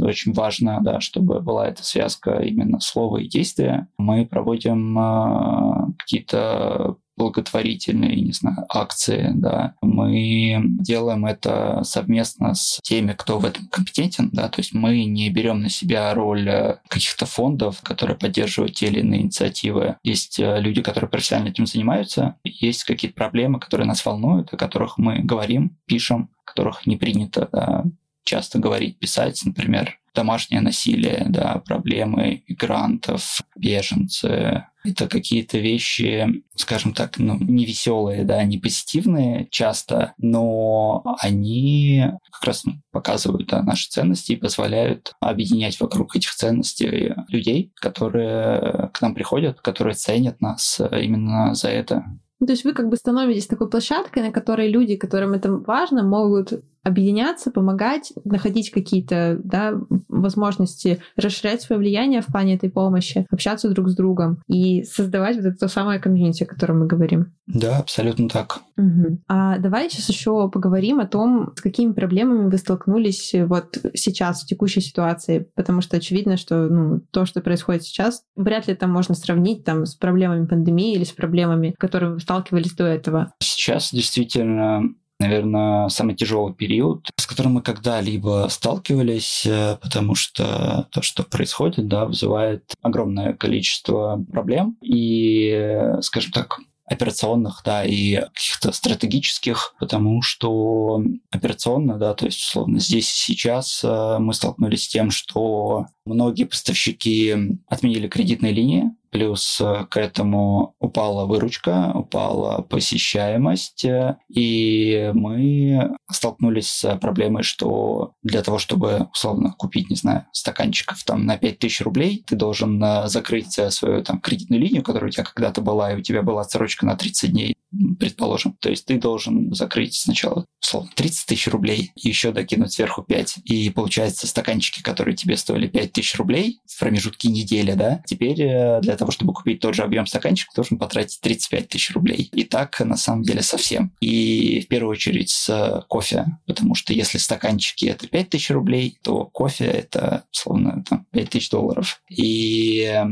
очень 0.00 0.32
важно, 0.32 0.78
да, 0.80 1.00
чтобы 1.00 1.40
была 1.40 1.66
эта 1.66 1.82
связка 1.82 2.38
именно 2.44 2.78
слова 2.78 3.16
и 3.16 3.26
действия. 3.26 3.88
Мы 3.98 4.24
проводим 4.24 4.96
а, 4.96 5.88
какие-то 5.98 6.98
благотворительные, 7.18 8.16
не 8.16 8.32
знаю, 8.32 8.64
акции, 8.68 9.32
да. 9.34 9.74
Мы 9.82 10.62
делаем 10.80 11.26
это 11.26 11.82
совместно 11.84 12.54
с 12.54 12.80
теми, 12.82 13.12
кто 13.12 13.38
в 13.38 13.44
этом 13.44 13.66
компетентен, 13.68 14.30
да, 14.32 14.48
то 14.48 14.60
есть 14.60 14.72
мы 14.72 15.04
не 15.04 15.28
берем 15.28 15.60
на 15.60 15.68
себя 15.68 16.14
роль 16.14 16.48
э, 16.48 16.78
каких-то 16.88 17.26
фондов, 17.26 17.82
которые 17.82 18.16
поддерживают 18.16 18.74
те 18.76 18.86
или 18.86 19.00
иные 19.00 19.22
инициативы. 19.22 19.96
Есть 20.02 20.38
э, 20.38 20.60
люди, 20.60 20.80
которые 20.82 21.10
профессионально 21.10 21.50
этим 21.50 21.66
занимаются, 21.66 22.36
есть 22.44 22.84
какие-то 22.84 23.16
проблемы, 23.16 23.60
которые 23.60 23.86
нас 23.86 24.04
волнуют, 24.06 24.54
о 24.54 24.56
которых 24.56 24.96
мы 24.96 25.18
говорим, 25.18 25.76
пишем, 25.86 26.30
о 26.44 26.50
которых 26.50 26.86
не 26.86 26.96
принято 26.96 27.48
да, 27.52 27.84
часто 28.24 28.58
говорить, 28.58 28.98
писать, 28.98 29.40
например, 29.44 29.97
домашнее 30.14 30.60
насилие, 30.60 31.26
да, 31.28 31.62
проблемы 31.64 32.42
мигрантов, 32.48 33.40
беженцы. 33.56 34.64
Это 34.84 35.08
какие-то 35.08 35.58
вещи, 35.58 36.42
скажем 36.54 36.94
так, 36.94 37.18
ну, 37.18 37.36
не 37.38 37.66
веселые, 37.66 38.24
да, 38.24 38.42
не 38.44 38.58
позитивные 38.58 39.48
часто, 39.50 40.14
но 40.18 41.02
они 41.20 42.06
как 42.32 42.44
раз 42.44 42.64
ну, 42.64 42.74
показывают 42.90 43.48
да, 43.48 43.62
наши 43.62 43.88
ценности 43.88 44.32
и 44.32 44.36
позволяют 44.36 45.14
объединять 45.20 45.78
вокруг 45.80 46.16
этих 46.16 46.32
ценностей 46.32 47.14
людей, 47.28 47.72
которые 47.74 48.90
к 48.94 49.02
нам 49.02 49.14
приходят, 49.14 49.60
которые 49.60 49.94
ценят 49.94 50.40
нас 50.40 50.80
именно 50.92 51.54
за 51.54 51.68
это. 51.68 52.04
Ну, 52.40 52.46
то 52.46 52.52
есть 52.52 52.64
вы 52.64 52.72
как 52.72 52.88
бы 52.88 52.96
становитесь 52.96 53.48
такой 53.48 53.68
площадкой, 53.68 54.22
на 54.22 54.30
которой 54.30 54.70
люди, 54.70 54.96
которым 54.96 55.32
это 55.32 55.52
важно, 55.52 56.04
могут 56.04 56.52
объединяться, 56.88 57.50
помогать, 57.50 58.12
находить 58.24 58.70
какие-то 58.70 59.40
да, 59.42 59.74
возможности 60.08 61.00
расширять 61.16 61.62
свое 61.62 61.78
влияние 61.78 62.22
в 62.22 62.26
плане 62.26 62.56
этой 62.56 62.70
помощи, 62.70 63.26
общаться 63.30 63.68
друг 63.70 63.88
с 63.88 63.96
другом 63.96 64.42
и 64.48 64.82
создавать 64.84 65.36
вот 65.36 65.46
это 65.46 65.56
то 65.56 65.68
самое 65.68 66.00
комьюнити, 66.00 66.44
о 66.44 66.46
котором 66.46 66.80
мы 66.80 66.86
говорим. 66.86 67.32
Да, 67.46 67.78
абсолютно 67.78 68.28
так. 68.28 68.60
Угу. 68.76 69.20
А 69.28 69.58
давай 69.58 69.88
сейчас 69.90 70.08
еще 70.08 70.50
поговорим 70.50 71.00
о 71.00 71.06
том, 71.06 71.52
с 71.56 71.60
какими 71.60 71.92
проблемами 71.92 72.50
вы 72.50 72.58
столкнулись 72.58 73.34
вот 73.34 73.78
сейчас, 73.94 74.42
в 74.42 74.46
текущей 74.46 74.80
ситуации, 74.80 75.48
потому 75.54 75.80
что 75.80 75.96
очевидно, 75.96 76.36
что 76.36 76.68
ну, 76.68 77.00
то, 77.10 77.24
что 77.24 77.40
происходит 77.40 77.84
сейчас, 77.84 78.22
вряд 78.36 78.66
ли 78.66 78.74
это 78.74 78.86
можно 78.86 79.14
сравнить 79.14 79.64
там, 79.64 79.86
с 79.86 79.94
проблемами 79.94 80.46
пандемии 80.46 80.94
или 80.94 81.04
с 81.04 81.12
проблемами, 81.12 81.74
с 81.76 81.80
которыми 81.80 82.14
вы 82.14 82.20
сталкивались 82.20 82.72
до 82.72 82.84
этого. 82.84 83.32
Сейчас 83.40 83.92
действительно 83.92 84.82
наверное, 85.18 85.88
самый 85.88 86.14
тяжелый 86.14 86.54
период, 86.54 87.08
с 87.16 87.26
которым 87.26 87.54
мы 87.54 87.62
когда-либо 87.62 88.46
сталкивались, 88.50 89.44
э, 89.46 89.76
потому 89.80 90.14
что 90.14 90.88
то, 90.90 91.02
что 91.02 91.22
происходит, 91.22 91.88
да, 91.88 92.06
вызывает 92.06 92.64
огромное 92.82 93.32
количество 93.34 94.24
проблем. 94.30 94.76
И, 94.82 95.96
скажем 96.00 96.32
так, 96.32 96.60
операционных, 96.88 97.62
да, 97.64 97.84
и 97.84 98.16
каких-то 98.34 98.72
стратегических, 98.72 99.74
потому 99.78 100.22
что 100.22 101.02
операционно, 101.30 101.98
да, 101.98 102.14
то 102.14 102.26
есть, 102.26 102.40
условно, 102.40 102.80
здесь 102.80 103.10
и 103.12 103.32
сейчас 103.32 103.82
э, 103.84 104.16
мы 104.18 104.32
столкнулись 104.32 104.84
с 104.84 104.88
тем, 104.88 105.10
что 105.10 105.86
многие 106.08 106.44
поставщики 106.44 107.34
отменили 107.68 108.08
кредитные 108.08 108.52
линии, 108.52 108.90
Плюс 109.10 109.58
э, 109.60 109.86
к 109.88 109.96
этому 109.96 110.74
упала 110.80 111.24
выручка, 111.24 111.92
упала 111.94 112.60
посещаемость, 112.62 113.84
э, 113.86 114.16
и 114.28 115.10
мы 115.14 115.96
столкнулись 116.10 116.68
с 116.68 116.96
проблемой, 116.96 117.42
что 117.42 118.12
для 118.22 118.42
того, 118.42 118.58
чтобы, 118.58 119.08
условно, 119.12 119.54
купить, 119.56 119.88
не 119.88 119.96
знаю, 119.96 120.26
стаканчиков 120.32 121.02
там 121.04 121.24
на 121.24 121.38
5000 121.38 121.80
рублей, 121.82 122.22
ты 122.26 122.36
должен 122.36 122.82
э, 122.82 123.08
закрыть 123.08 123.58
свою 123.70 124.02
там 124.02 124.20
кредитную 124.20 124.60
линию, 124.60 124.82
которая 124.82 125.08
у 125.08 125.12
тебя 125.12 125.24
когда-то 125.24 125.62
была, 125.62 125.92
и 125.92 125.96
у 125.96 126.02
тебя 126.02 126.22
была 126.22 126.42
отсрочка 126.42 126.84
на 126.84 126.94
30 126.94 127.32
дней, 127.32 127.56
предположим. 127.98 128.56
То 128.60 128.70
есть 128.70 128.86
ты 128.86 128.98
должен 128.98 129.52
закрыть 129.54 129.94
сначала, 129.94 130.44
условно, 130.62 130.90
30 130.94 131.26
тысяч 131.26 131.48
рублей, 131.48 131.92
и 131.96 132.08
еще 132.08 132.32
докинуть 132.32 132.72
сверху 132.72 133.02
5. 133.02 133.38
И 133.44 133.70
получается 133.70 134.26
стаканчики, 134.26 134.82
которые 134.82 135.16
тебе 135.16 135.36
стоили 135.36 135.66
5 135.66 135.92
тысяч 135.92 136.14
рублей 136.16 136.60
в 136.66 136.78
промежутке 136.78 137.28
недели, 137.28 137.72
да, 137.72 138.02
теперь 138.06 138.36
для 138.36 138.96
того, 138.96 139.10
чтобы 139.10 139.32
купить 139.32 139.60
тот 139.60 139.74
же 139.74 139.82
объем 139.82 140.06
стаканчика, 140.06 140.52
должен 140.54 140.78
потратить 140.78 141.20
35 141.20 141.68
тысяч 141.68 141.90
рублей. 141.92 142.30
И 142.32 142.44
так, 142.44 142.80
на 142.80 142.96
самом 142.96 143.22
деле, 143.22 143.42
совсем. 143.42 143.92
И 144.00 144.60
в 144.60 144.68
первую 144.68 144.92
очередь 144.92 145.30
с 145.30 145.84
кофе, 145.88 146.26
потому 146.46 146.74
что 146.74 146.92
если 146.92 147.18
стаканчики 147.18 147.86
это 147.86 148.06
5 148.06 148.30
тысяч 148.30 148.50
рублей, 148.50 148.98
то 149.02 149.26
кофе 149.26 149.64
это, 149.66 150.24
условно, 150.32 150.84
там, 150.88 151.06
5 151.12 151.30
тысяч 151.30 151.50
долларов. 151.50 152.00
И 152.10 152.82
э, 152.82 153.04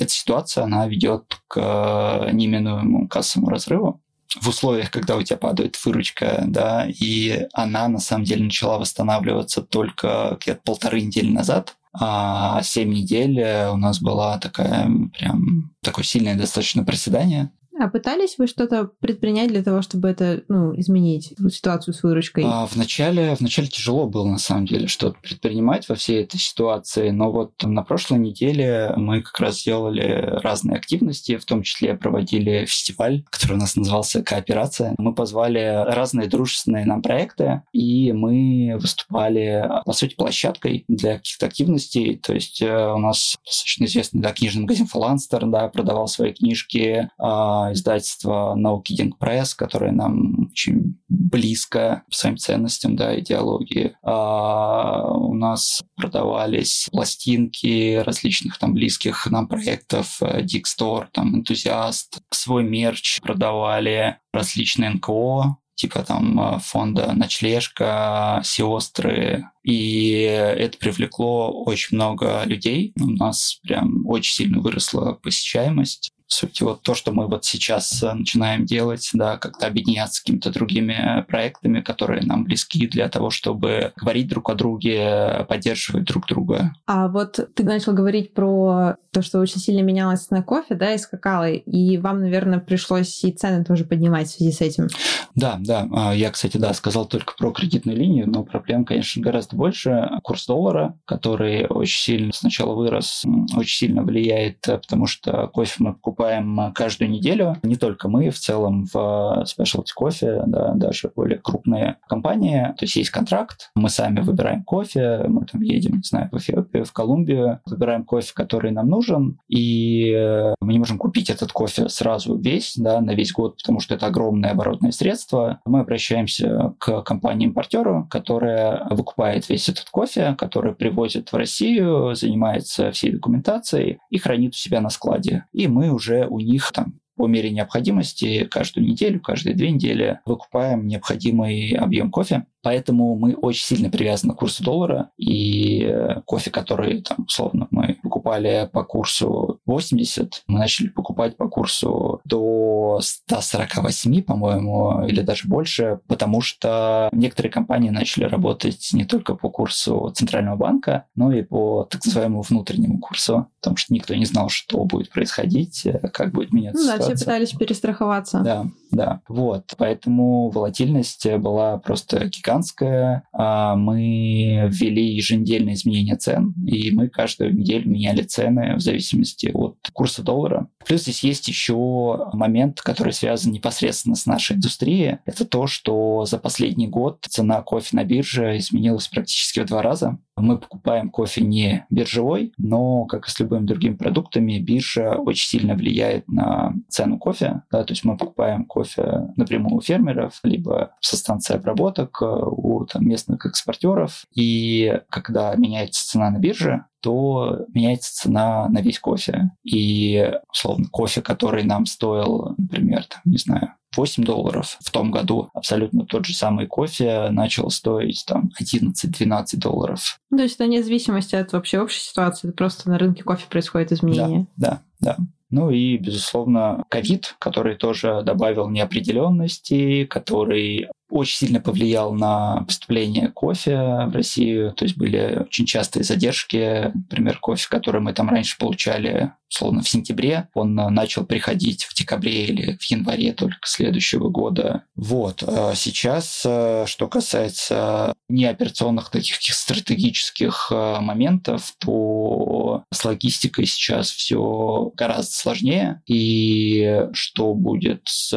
эта 0.00 0.12
ситуация, 0.12 0.64
она 0.64 0.86
ведет 0.86 1.38
к 1.48 2.30
неминуемому 2.32 3.08
кассовому 3.08 3.50
разрыву 3.50 4.01
в 4.40 4.48
условиях, 4.48 4.90
когда 4.90 5.16
у 5.16 5.22
тебя 5.22 5.36
падает 5.36 5.78
выручка, 5.84 6.44
да, 6.46 6.86
и 6.88 7.46
она 7.52 7.88
на 7.88 7.98
самом 7.98 8.24
деле 8.24 8.44
начала 8.44 8.78
восстанавливаться 8.78 9.62
только 9.62 10.38
где-то 10.40 10.60
полторы 10.64 11.00
недели 11.00 11.30
назад, 11.30 11.76
а 11.92 12.62
7 12.62 12.88
недель 12.88 13.38
э, 13.38 13.70
у 13.70 13.76
нас 13.76 14.00
была 14.00 14.38
такая 14.38 14.90
прям 15.18 15.72
такое 15.82 16.04
сильное 16.04 16.36
достаточно 16.36 16.84
проседание. 16.84 17.50
А 17.82 17.88
пытались 17.88 18.38
вы 18.38 18.46
что-то 18.46 18.90
предпринять 19.00 19.48
для 19.48 19.60
того, 19.60 19.82
чтобы 19.82 20.08
это 20.08 20.44
ну, 20.46 20.72
изменить, 20.78 21.34
ситуацию 21.50 21.92
с 21.92 22.04
выручкой? 22.04 22.44
А, 22.46 22.66
вначале, 22.66 23.34
вначале 23.34 23.66
тяжело 23.66 24.06
было, 24.06 24.24
на 24.24 24.38
самом 24.38 24.66
деле, 24.66 24.86
что-то 24.86 25.18
предпринимать 25.20 25.88
во 25.88 25.96
всей 25.96 26.22
этой 26.22 26.38
ситуации, 26.38 27.10
но 27.10 27.32
вот 27.32 27.54
на 27.64 27.82
прошлой 27.82 28.20
неделе 28.20 28.92
мы 28.96 29.22
как 29.22 29.40
раз 29.40 29.62
сделали 29.62 30.38
разные 30.44 30.76
активности, 30.76 31.36
в 31.36 31.44
том 31.44 31.64
числе 31.64 31.96
проводили 31.96 32.66
фестиваль, 32.66 33.24
который 33.28 33.54
у 33.54 33.58
нас 33.60 33.74
назывался 33.74 34.22
«Кооперация». 34.22 34.94
Мы 34.98 35.12
позвали 35.12 35.82
разные 35.84 36.28
дружественные 36.28 36.86
нам 36.86 37.02
проекты, 37.02 37.62
и 37.72 38.12
мы 38.12 38.78
выступали, 38.80 39.68
по 39.84 39.92
сути, 39.92 40.14
площадкой 40.14 40.84
для 40.86 41.16
каких-то 41.16 41.46
активностей. 41.46 42.16
То 42.16 42.32
есть 42.32 42.62
э, 42.62 42.92
у 42.92 42.98
нас 42.98 43.38
достаточно 43.44 43.86
известный 43.86 44.20
да, 44.20 44.32
книжный 44.32 44.62
магазин 44.62 44.86
«Фаланстер» 44.86 45.46
да, 45.46 45.66
продавал 45.66 46.06
свои 46.06 46.32
книжки, 46.32 47.10
а, 47.18 47.71
издательство 47.72 48.56
No 48.56 48.82
Kidding 48.82 49.12
Press, 49.20 49.54
которое 49.56 49.92
нам 49.92 50.50
очень 50.50 50.98
близко 51.08 52.02
по 52.08 52.14
своим 52.14 52.36
ценностям, 52.36 52.96
да, 52.96 53.18
идеологии. 53.18 53.96
А 54.02 55.08
у 55.12 55.34
нас 55.34 55.82
продавались 55.96 56.88
пластинки 56.90 57.96
различных 57.96 58.58
там 58.58 58.74
близких 58.74 59.26
нам 59.30 59.48
проектов, 59.48 60.20
Dick 60.22 60.64
Store, 60.64 61.06
там, 61.12 61.36
Энтузиаст, 61.36 62.20
свой 62.30 62.64
мерч 62.64 63.20
продавали 63.20 64.18
различные 64.32 64.90
НКО, 64.90 65.56
типа 65.74 66.02
там 66.02 66.60
фонда 66.60 67.12
«Ночлежка», 67.12 68.40
«Сестры», 68.44 69.46
и 69.64 70.12
это 70.12 70.76
привлекло 70.78 71.50
очень 71.64 71.96
много 71.96 72.42
людей. 72.44 72.92
У 73.00 73.10
нас 73.10 73.58
прям 73.62 74.06
очень 74.06 74.34
сильно 74.34 74.60
выросла 74.60 75.12
посещаемость 75.22 76.12
сути, 76.32 76.62
вот 76.62 76.82
то, 76.82 76.94
что 76.94 77.12
мы 77.12 77.26
вот 77.26 77.44
сейчас 77.44 78.02
э, 78.02 78.12
начинаем 78.12 78.64
делать, 78.64 79.08
да, 79.12 79.36
как-то 79.36 79.66
объединяться 79.66 80.16
с 80.16 80.20
какими-то 80.20 80.50
другими 80.50 80.92
э, 80.92 81.22
проектами, 81.22 81.80
которые 81.80 82.22
нам 82.22 82.44
близки 82.44 82.86
для 82.86 83.08
того, 83.08 83.30
чтобы 83.30 83.92
говорить 83.96 84.28
друг 84.28 84.50
о 84.50 84.54
друге, 84.54 85.46
поддерживать 85.48 86.04
друг 86.04 86.26
друга. 86.26 86.74
А 86.86 87.08
вот 87.08 87.38
ты 87.54 87.64
начал 87.64 87.92
говорить 87.92 88.34
про 88.34 88.96
то, 89.12 89.22
что 89.22 89.40
очень 89.40 89.60
сильно 89.60 89.82
менялось 89.82 90.30
на 90.30 90.42
кофе, 90.42 90.74
да, 90.74 90.94
и 90.94 90.98
скакало, 90.98 91.50
и 91.50 91.98
вам, 91.98 92.20
наверное, 92.20 92.58
пришлось 92.58 93.22
и 93.24 93.32
цены 93.32 93.64
тоже 93.64 93.84
поднимать 93.84 94.28
в 94.28 94.36
связи 94.36 94.52
с 94.52 94.60
этим. 94.60 94.88
Да, 95.34 95.56
да. 95.60 95.86
А, 95.92 96.14
я, 96.14 96.30
кстати, 96.30 96.56
да, 96.56 96.72
сказал 96.72 97.06
только 97.06 97.34
про 97.36 97.52
кредитную 97.52 97.96
линию, 97.96 98.28
но 98.28 98.42
проблем, 98.42 98.84
конечно, 98.84 99.22
гораздо 99.22 99.56
больше. 99.56 100.10
Курс 100.22 100.46
доллара, 100.46 100.98
который 101.04 101.66
очень 101.66 101.98
сильно 101.98 102.32
сначала 102.32 102.74
вырос, 102.74 103.24
очень 103.56 103.76
сильно 103.86 104.02
влияет, 104.02 104.66
э, 104.68 104.78
потому 104.78 105.06
что 105.06 105.48
кофе 105.48 105.74
мы 105.78 105.94
покупаем 105.94 106.21
покупаем 106.22 106.72
каждую 106.74 107.10
неделю. 107.10 107.56
Не 107.62 107.76
только 107.76 108.08
мы, 108.08 108.30
в 108.30 108.38
целом 108.38 108.86
в 108.92 109.44
Specialty 109.44 109.88
Coffee, 109.98 110.42
да, 110.46 110.72
даже 110.74 111.10
более 111.14 111.38
крупные 111.38 111.96
компании. 112.08 112.74
То 112.78 112.84
есть 112.84 112.96
есть 112.96 113.10
контракт, 113.10 113.70
мы 113.74 113.88
сами 113.88 114.20
выбираем 114.20 114.62
кофе, 114.62 115.24
мы 115.26 115.44
там 115.44 115.60
едем, 115.62 115.96
не 115.96 116.02
знаю, 116.02 116.28
в 116.30 116.36
Эфиопию, 116.36 116.84
в 116.84 116.92
Колумбию, 116.92 117.60
выбираем 117.66 118.04
кофе, 118.04 118.32
который 118.34 118.70
нам 118.70 118.88
нужен, 118.88 119.38
и 119.48 120.54
мы 120.60 120.72
не 120.72 120.78
можем 120.78 120.98
купить 120.98 121.30
этот 121.30 121.52
кофе 121.52 121.88
сразу 121.88 122.36
весь, 122.36 122.74
да, 122.76 123.00
на 123.00 123.14
весь 123.14 123.32
год, 123.32 123.56
потому 123.56 123.80
что 123.80 123.94
это 123.94 124.06
огромное 124.06 124.50
оборотное 124.50 124.92
средство. 124.92 125.60
Мы 125.64 125.80
обращаемся 125.80 126.74
к 126.78 127.02
компании-импортеру, 127.02 128.06
которая 128.10 128.86
выкупает 128.90 129.48
весь 129.48 129.68
этот 129.68 129.88
кофе, 129.90 130.36
который 130.38 130.74
привозит 130.74 131.32
в 131.32 131.36
Россию, 131.36 132.14
занимается 132.14 132.92
всей 132.92 133.12
документацией 133.12 133.98
и 134.10 134.18
хранит 134.18 134.52
у 134.52 134.56
себя 134.56 134.80
на 134.80 134.90
складе. 134.90 135.46
И 135.52 135.66
мы 135.66 135.90
уже 135.90 136.01
уже 136.02 136.26
у 136.26 136.40
них 136.40 136.72
там 136.72 136.98
по 137.16 137.26
мере 137.26 137.50
необходимости 137.50 138.44
каждую 138.44 138.86
неделю, 138.86 139.20
каждые 139.20 139.54
две 139.54 139.70
недели 139.70 140.18
выкупаем 140.24 140.86
необходимый 140.86 141.72
объем 141.72 142.10
кофе. 142.10 142.46
Поэтому 142.62 143.14
мы 143.16 143.34
очень 143.34 143.64
сильно 143.64 143.90
привязаны 143.90 144.34
к 144.34 144.38
курсу 144.38 144.64
доллара, 144.64 145.10
и 145.16 145.84
э, 145.84 146.22
кофе, 146.24 146.50
который, 146.50 147.02
там, 147.02 147.24
условно, 147.26 147.68
мы 147.70 147.98
покупали 148.02 148.68
по 148.72 148.82
курсу 148.82 149.51
80, 149.72 150.44
мы 150.46 150.58
начали 150.58 150.88
покупать 150.88 151.36
по 151.36 151.48
курсу 151.48 152.20
до 152.24 153.00
148, 153.02 154.22
по-моему, 154.22 155.06
или 155.06 155.20
даже 155.20 155.48
больше, 155.48 156.00
потому 156.06 156.40
что 156.40 157.08
некоторые 157.12 157.50
компании 157.50 157.90
начали 157.90 158.24
работать 158.24 158.90
не 158.92 159.04
только 159.04 159.34
по 159.34 159.50
курсу 159.50 160.12
Центрального 160.14 160.56
банка, 160.56 161.06
но 161.14 161.32
и 161.32 161.42
по 161.42 161.84
так 161.84 162.04
называемому 162.04 162.42
внутреннему 162.42 162.98
курсу, 162.98 163.48
потому 163.60 163.76
что 163.76 163.92
никто 163.94 164.14
не 164.14 164.24
знал, 164.24 164.48
что 164.48 164.84
будет 164.84 165.10
происходить, 165.10 165.86
э, 165.86 165.98
как 166.12 166.32
будет 166.32 166.52
меняться 166.52 166.82
ну, 166.82 166.84
ситуация. 166.84 167.08
Да, 167.08 167.16
все 167.16 167.24
пытались 167.24 167.52
перестраховаться. 167.52 168.40
Да, 168.40 168.66
да. 168.92 169.22
Вот. 169.26 169.74
Поэтому 169.78 170.50
волатильность 170.50 171.26
была 171.38 171.78
просто 171.78 172.26
гигантская. 172.26 173.24
А 173.32 173.74
мы 173.74 174.68
ввели 174.70 175.14
еженедельные 175.14 175.74
изменения 175.74 176.16
цен, 176.16 176.54
и 176.66 176.90
мы 176.92 177.08
каждую 177.08 177.56
неделю 177.56 177.90
меняли 177.90 178.22
цены 178.22 178.76
в 178.76 178.80
зависимости 178.80 179.50
от 179.52 179.76
курса 179.92 180.22
доллара. 180.22 180.68
Плюс 180.86 181.02
здесь 181.02 181.24
есть 181.24 181.48
еще 181.48 182.28
момент, 182.32 182.80
который 182.82 183.12
связан 183.12 183.52
непосредственно 183.52 184.14
с 184.14 184.26
нашей 184.26 184.56
индустрией. 184.56 185.18
Это 185.24 185.46
то, 185.46 185.66
что 185.66 186.24
за 186.26 186.38
последний 186.38 186.88
год 186.88 187.24
цена 187.28 187.62
кофе 187.62 187.96
на 187.96 188.04
бирже 188.04 188.58
изменилась 188.58 189.08
практически 189.08 189.60
в 189.60 189.66
два 189.66 189.82
раза. 189.82 190.18
Мы 190.36 190.58
покупаем 190.58 191.10
кофе 191.10 191.42
не 191.42 191.86
биржевой, 191.90 192.52
но, 192.56 193.04
как 193.04 193.28
и 193.28 193.30
с 193.30 193.38
любыми 193.38 193.66
другими 193.66 193.94
продуктами, 193.94 194.58
биржа 194.58 195.16
очень 195.16 195.46
сильно 195.46 195.74
влияет 195.74 196.26
на 196.28 196.74
цену 196.88 197.18
кофе. 197.18 197.62
Да, 197.70 197.84
то 197.84 197.92
есть 197.92 198.04
мы 198.04 198.16
покупаем 198.16 198.64
кофе 198.64 199.32
напрямую 199.36 199.76
у 199.76 199.80
фермеров, 199.82 200.40
либо 200.42 200.94
со 201.00 201.16
станции 201.16 201.54
обработок, 201.54 202.18
э, 202.22 202.24
у 202.24 202.84
там, 202.86 203.06
местных 203.06 203.44
экспортеров. 203.44 204.24
И 204.34 205.00
когда 205.10 205.54
меняется 205.54 206.06
цена 206.06 206.30
на 206.30 206.38
бирже, 206.38 206.86
то 207.02 207.66
меняется 207.74 208.14
цена 208.14 208.68
на 208.68 208.80
весь 208.80 208.98
кофе. 208.98 209.50
И, 209.64 210.32
условно, 210.50 210.86
кофе, 210.90 211.20
который 211.20 211.64
нам 211.64 211.86
стоил, 211.86 212.54
например, 212.56 213.04
там, 213.04 213.20
не 213.24 213.38
знаю, 213.38 213.74
8 213.96 214.24
долларов 214.24 214.78
в 214.80 214.90
том 214.90 215.10
году, 215.10 215.50
абсолютно 215.52 216.06
тот 216.06 216.24
же 216.24 216.34
самый 216.34 216.66
кофе 216.66 217.28
начал 217.30 217.68
стоить 217.70 218.24
там 218.26 218.50
11-12 218.60 219.56
долларов. 219.56 220.18
То 220.30 220.42
есть 220.42 220.54
это 220.54 220.64
вне 220.64 220.82
зависимости 220.82 221.34
от 221.34 221.52
вообще 221.52 221.80
общей 221.80 222.00
ситуации, 222.00 222.48
это 222.48 222.56
просто 222.56 222.88
на 222.88 222.98
рынке 222.98 223.22
кофе 223.22 223.46
происходит 223.50 223.92
изменение. 223.92 224.46
Да, 224.56 224.82
да, 225.00 225.16
да. 225.16 225.24
Ну 225.50 225.68
и, 225.68 225.98
безусловно, 225.98 226.82
ковид, 226.88 227.36
который 227.38 227.76
тоже 227.76 228.22
добавил 228.24 228.70
неопределенности, 228.70 230.06
который 230.06 230.88
очень 231.12 231.46
сильно 231.46 231.60
повлиял 231.60 232.14
на 232.14 232.64
поступление 232.66 233.28
кофе 233.28 233.76
в 234.06 234.12
Россию. 234.14 234.72
То 234.72 234.84
есть 234.84 234.96
были 234.96 235.44
очень 235.46 235.66
частые 235.66 236.04
задержки. 236.04 236.90
Например, 236.94 237.38
кофе, 237.38 237.66
который 237.68 238.00
мы 238.00 238.14
там 238.14 238.30
раньше 238.30 238.56
получали, 238.58 239.32
условно, 239.50 239.82
в 239.82 239.88
сентябре, 239.88 240.48
он 240.54 240.74
начал 240.74 241.26
приходить 241.26 241.84
в 241.84 241.94
декабре 241.94 242.46
или 242.46 242.78
в 242.80 242.84
январе 242.84 243.34
только 243.34 243.58
следующего 243.64 244.30
года. 244.30 244.84
Вот. 244.96 245.44
А 245.46 245.74
сейчас, 245.74 246.42
э, 246.46 246.84
что 246.86 247.08
касается 247.08 248.14
неоперационных 248.30 249.10
таких 249.10 249.36
стратегических 249.54 250.68
э, 250.70 251.00
моментов, 251.00 251.74
то 251.78 252.84
с 252.90 253.04
логистикой 253.04 253.66
сейчас 253.66 254.10
все 254.10 254.90
гораздо 254.96 255.32
сложнее. 255.32 256.00
И 256.06 257.08
что 257.12 257.52
будет 257.52 258.00
с 258.06 258.32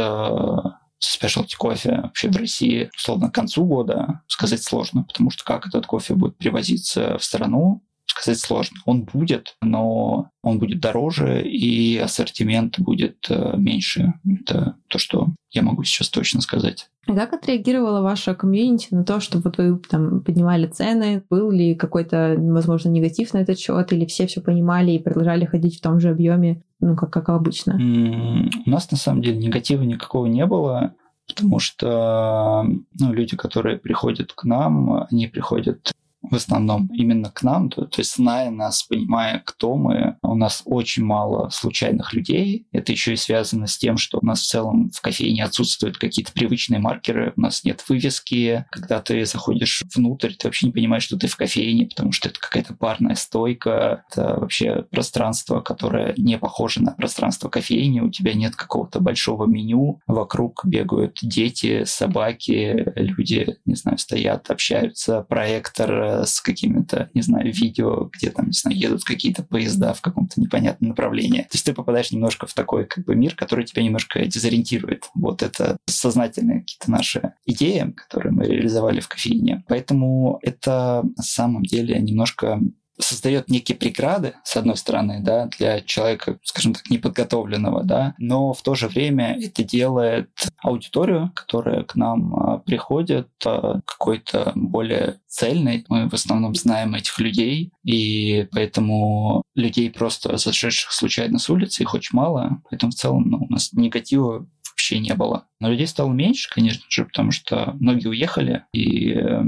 спешлти 1.12 1.56
кофе 1.56 2.02
вообще 2.04 2.30
в 2.30 2.38
России, 2.38 2.90
условно, 2.96 3.30
к 3.30 3.36
концу 3.36 3.66
года 3.66 4.22
сказать 4.28 4.64
сложно, 4.64 5.04
потому 5.04 5.32
что 5.32 5.44
как 5.44 5.68
этот 5.68 5.86
кофе 5.86 6.14
будет 6.14 6.38
привозиться 6.38 7.18
в 7.18 7.24
страну, 7.24 7.84
сказать 8.06 8.40
сложно. 8.40 8.78
Он 8.86 9.04
будет, 9.04 9.56
но 9.62 10.30
он 10.42 10.60
будет 10.60 10.80
дороже, 10.80 11.42
и 11.44 11.98
ассортимент 11.98 12.80
будет 12.80 13.26
э, 13.30 13.56
меньше. 13.58 14.14
Это 14.42 14.76
то, 14.88 15.00
что 15.00 15.30
я 15.52 15.62
могу 15.62 15.84
сейчас 15.84 16.10
точно 16.10 16.42
сказать. 16.42 16.90
А 17.08 17.14
как 17.14 17.34
отреагировала 17.34 18.02
ваша 18.02 18.34
комьюнити 18.34 18.88
на 18.92 19.04
то, 19.04 19.20
что 19.20 19.40
вот 19.40 19.58
вы 19.58 19.80
там 19.90 20.22
поднимали 20.22 20.68
цены? 20.68 21.24
Был 21.30 21.52
ли 21.52 21.76
какой-то, 21.76 22.36
возможно, 22.38 22.90
негатив 22.90 23.34
на 23.34 23.40
этот 23.40 23.60
счет, 23.60 23.92
или 23.94 24.06
все 24.06 24.28
все 24.28 24.42
понимали 24.42 24.92
и 24.92 25.00
продолжали 25.00 25.46
ходить 25.46 25.78
в 25.78 25.82
том 25.82 26.00
же 26.00 26.10
объеме, 26.10 26.64
ну, 26.90 26.96
как, 26.96 27.12
как 27.12 27.30
обычно? 27.30 27.76
У 27.76 28.70
нас, 28.70 28.90
на 28.92 28.98
самом 28.98 29.22
деле, 29.22 29.38
негатива 29.38 29.84
никакого 29.84 30.26
не 30.26 30.46
было 30.46 30.96
потому 31.28 31.60
что 31.60 32.66
ну, 33.00 33.14
люди, 33.14 33.36
которые 33.36 33.78
приходят 33.78 34.34
к 34.34 34.44
нам, 34.44 35.08
они 35.10 35.28
приходят 35.28 35.92
в 36.22 36.36
основном 36.36 36.88
именно 36.94 37.30
к 37.30 37.44
нам, 37.44 37.70
то, 37.70 37.86
то 37.86 38.02
есть 38.02 38.16
зная 38.16 38.50
нас, 38.50 38.84
понимая, 38.84 39.42
кто 39.46 39.76
мы, 39.76 40.18
у 40.36 40.38
нас 40.38 40.64
очень 40.66 41.04
мало 41.04 41.50
случайных 41.50 42.14
людей. 42.14 42.68
Это 42.74 42.92
еще 42.92 43.14
и 43.14 43.16
связано 43.16 43.68
с 43.68 43.78
тем, 43.78 43.98
что 43.98 44.20
у 44.22 44.26
нас 44.26 44.42
в 44.42 44.46
целом 44.46 44.92
в 44.94 45.00
кофейне 45.00 45.46
отсутствуют 45.46 45.98
какие-то 45.98 46.34
привычные 46.34 46.80
маркеры, 46.80 47.32
у 47.38 47.42
нас 47.42 47.64
нет 47.64 47.82
вывески. 47.88 48.66
Когда 48.70 49.00
ты 49.00 49.26
заходишь 49.26 49.84
внутрь, 49.96 50.34
ты 50.34 50.48
вообще 50.48 50.68
не 50.68 50.74
понимаешь, 50.74 51.04
что 51.04 51.18
ты 51.18 51.28
в 51.28 51.38
кофейне, 51.38 51.88
потому 51.88 52.12
что 52.12 52.28
это 52.28 52.38
какая-то 52.38 52.74
барная 52.74 53.16
стойка, 53.16 54.04
это 54.12 54.38
вообще 54.42 54.86
пространство, 54.92 55.62
которое 55.62 56.14
не 56.18 56.38
похоже 56.38 56.84
на 56.84 56.92
пространство 56.92 57.48
кофейни, 57.48 58.02
у 58.02 58.12
тебя 58.12 58.34
нет 58.34 58.58
какого-то 58.58 59.00
большого 59.00 59.46
меню, 59.46 60.02
вокруг 60.06 60.66
бегают 60.66 61.18
дети, 61.22 61.86
собаки, 61.86 62.92
люди, 62.98 63.56
не 63.64 63.76
знаю, 63.76 63.98
стоят, 64.00 64.52
общаются, 64.52 65.22
проектор 65.22 66.26
с 66.26 66.42
какими-то, 66.42 67.10
не 67.14 67.22
знаю, 67.22 67.54
видео, 67.54 68.10
где 68.12 68.32
там, 68.32 68.48
не 68.48 68.54
знаю, 68.54 68.78
едут 68.78 69.06
какие-то 69.06 69.42
поезда 69.42 69.94
в 69.94 70.02
каком-то 70.26 70.42
непонятном 70.42 70.90
направлении. 70.90 71.42
То 71.42 71.50
есть 71.54 71.66
ты 71.66 71.74
попадаешь 71.74 72.12
немножко 72.12 72.48
в 72.48 72.54
такой 72.54 72.86
как 72.86 73.06
бы 73.06 73.16
мир, 73.16 73.36
который 73.36 73.66
тебя 73.66 73.84
немножко 73.84 74.26
дезориентирует. 74.26 75.10
Вот 75.16 75.44
это 75.44 75.78
сознательные 75.86 76.62
какие-то 76.62 76.92
наши 76.92 77.34
идеи, 77.46 77.94
которые 77.96 78.32
мы 78.32 78.46
реализовали 78.46 79.00
в 79.00 79.08
кофейне. 79.08 79.64
Поэтому 79.68 80.40
это 80.42 81.04
на 81.16 81.24
самом 81.24 81.64
деле 81.64 82.00
немножко 82.00 82.60
создает 83.00 83.50
некие 83.50 83.78
преграды, 83.78 84.36
с 84.44 84.56
одной 84.56 84.78
стороны, 84.78 85.20
да, 85.22 85.48
для 85.58 85.82
человека, 85.82 86.40
скажем 86.44 86.74
так, 86.74 86.90
неподготовленного, 86.90 87.84
да, 87.84 88.16
но 88.18 88.54
в 88.54 88.62
то 88.62 88.76
же 88.76 88.88
время 88.88 89.38
это 89.42 89.64
делает 89.64 90.30
аудиторию, 90.62 91.32
которая 91.36 91.84
к 91.84 91.96
нам 91.96 92.36
а, 92.36 92.58
приходит, 92.60 93.30
а, 93.46 93.82
какой-то 93.86 94.52
более 94.56 95.20
цельной. 95.28 95.86
Мы 95.90 96.10
в 96.10 96.14
основном 96.14 96.56
знаем 96.56 96.96
этих 96.96 97.20
людей, 97.20 97.72
и 97.84 98.48
поэтому 98.52 99.44
людей 99.56 99.92
просто 99.92 100.38
зашедших 100.38 100.92
случайно 100.92 101.40
с 101.40 101.50
улицы, 101.50 101.84
их 101.84 101.94
очень 101.94 102.18
мало, 102.18 102.62
поэтому 102.70 102.92
в 102.92 102.96
целом 102.96 103.30
ну, 103.30 103.46
у 103.50 103.52
нас 103.52 103.74
негатива 103.74 104.48
вообще 104.76 105.00
не 105.00 105.14
было. 105.14 105.48
Но 105.60 105.70
людей 105.70 105.88
стало 105.88 106.12
меньше, 106.12 106.50
конечно 106.50 106.84
же, 106.90 107.06
потому 107.06 107.32
что 107.32 107.76
многие 107.80 108.08
уехали, 108.08 108.66
и 108.74 109.14
э, 109.14 109.42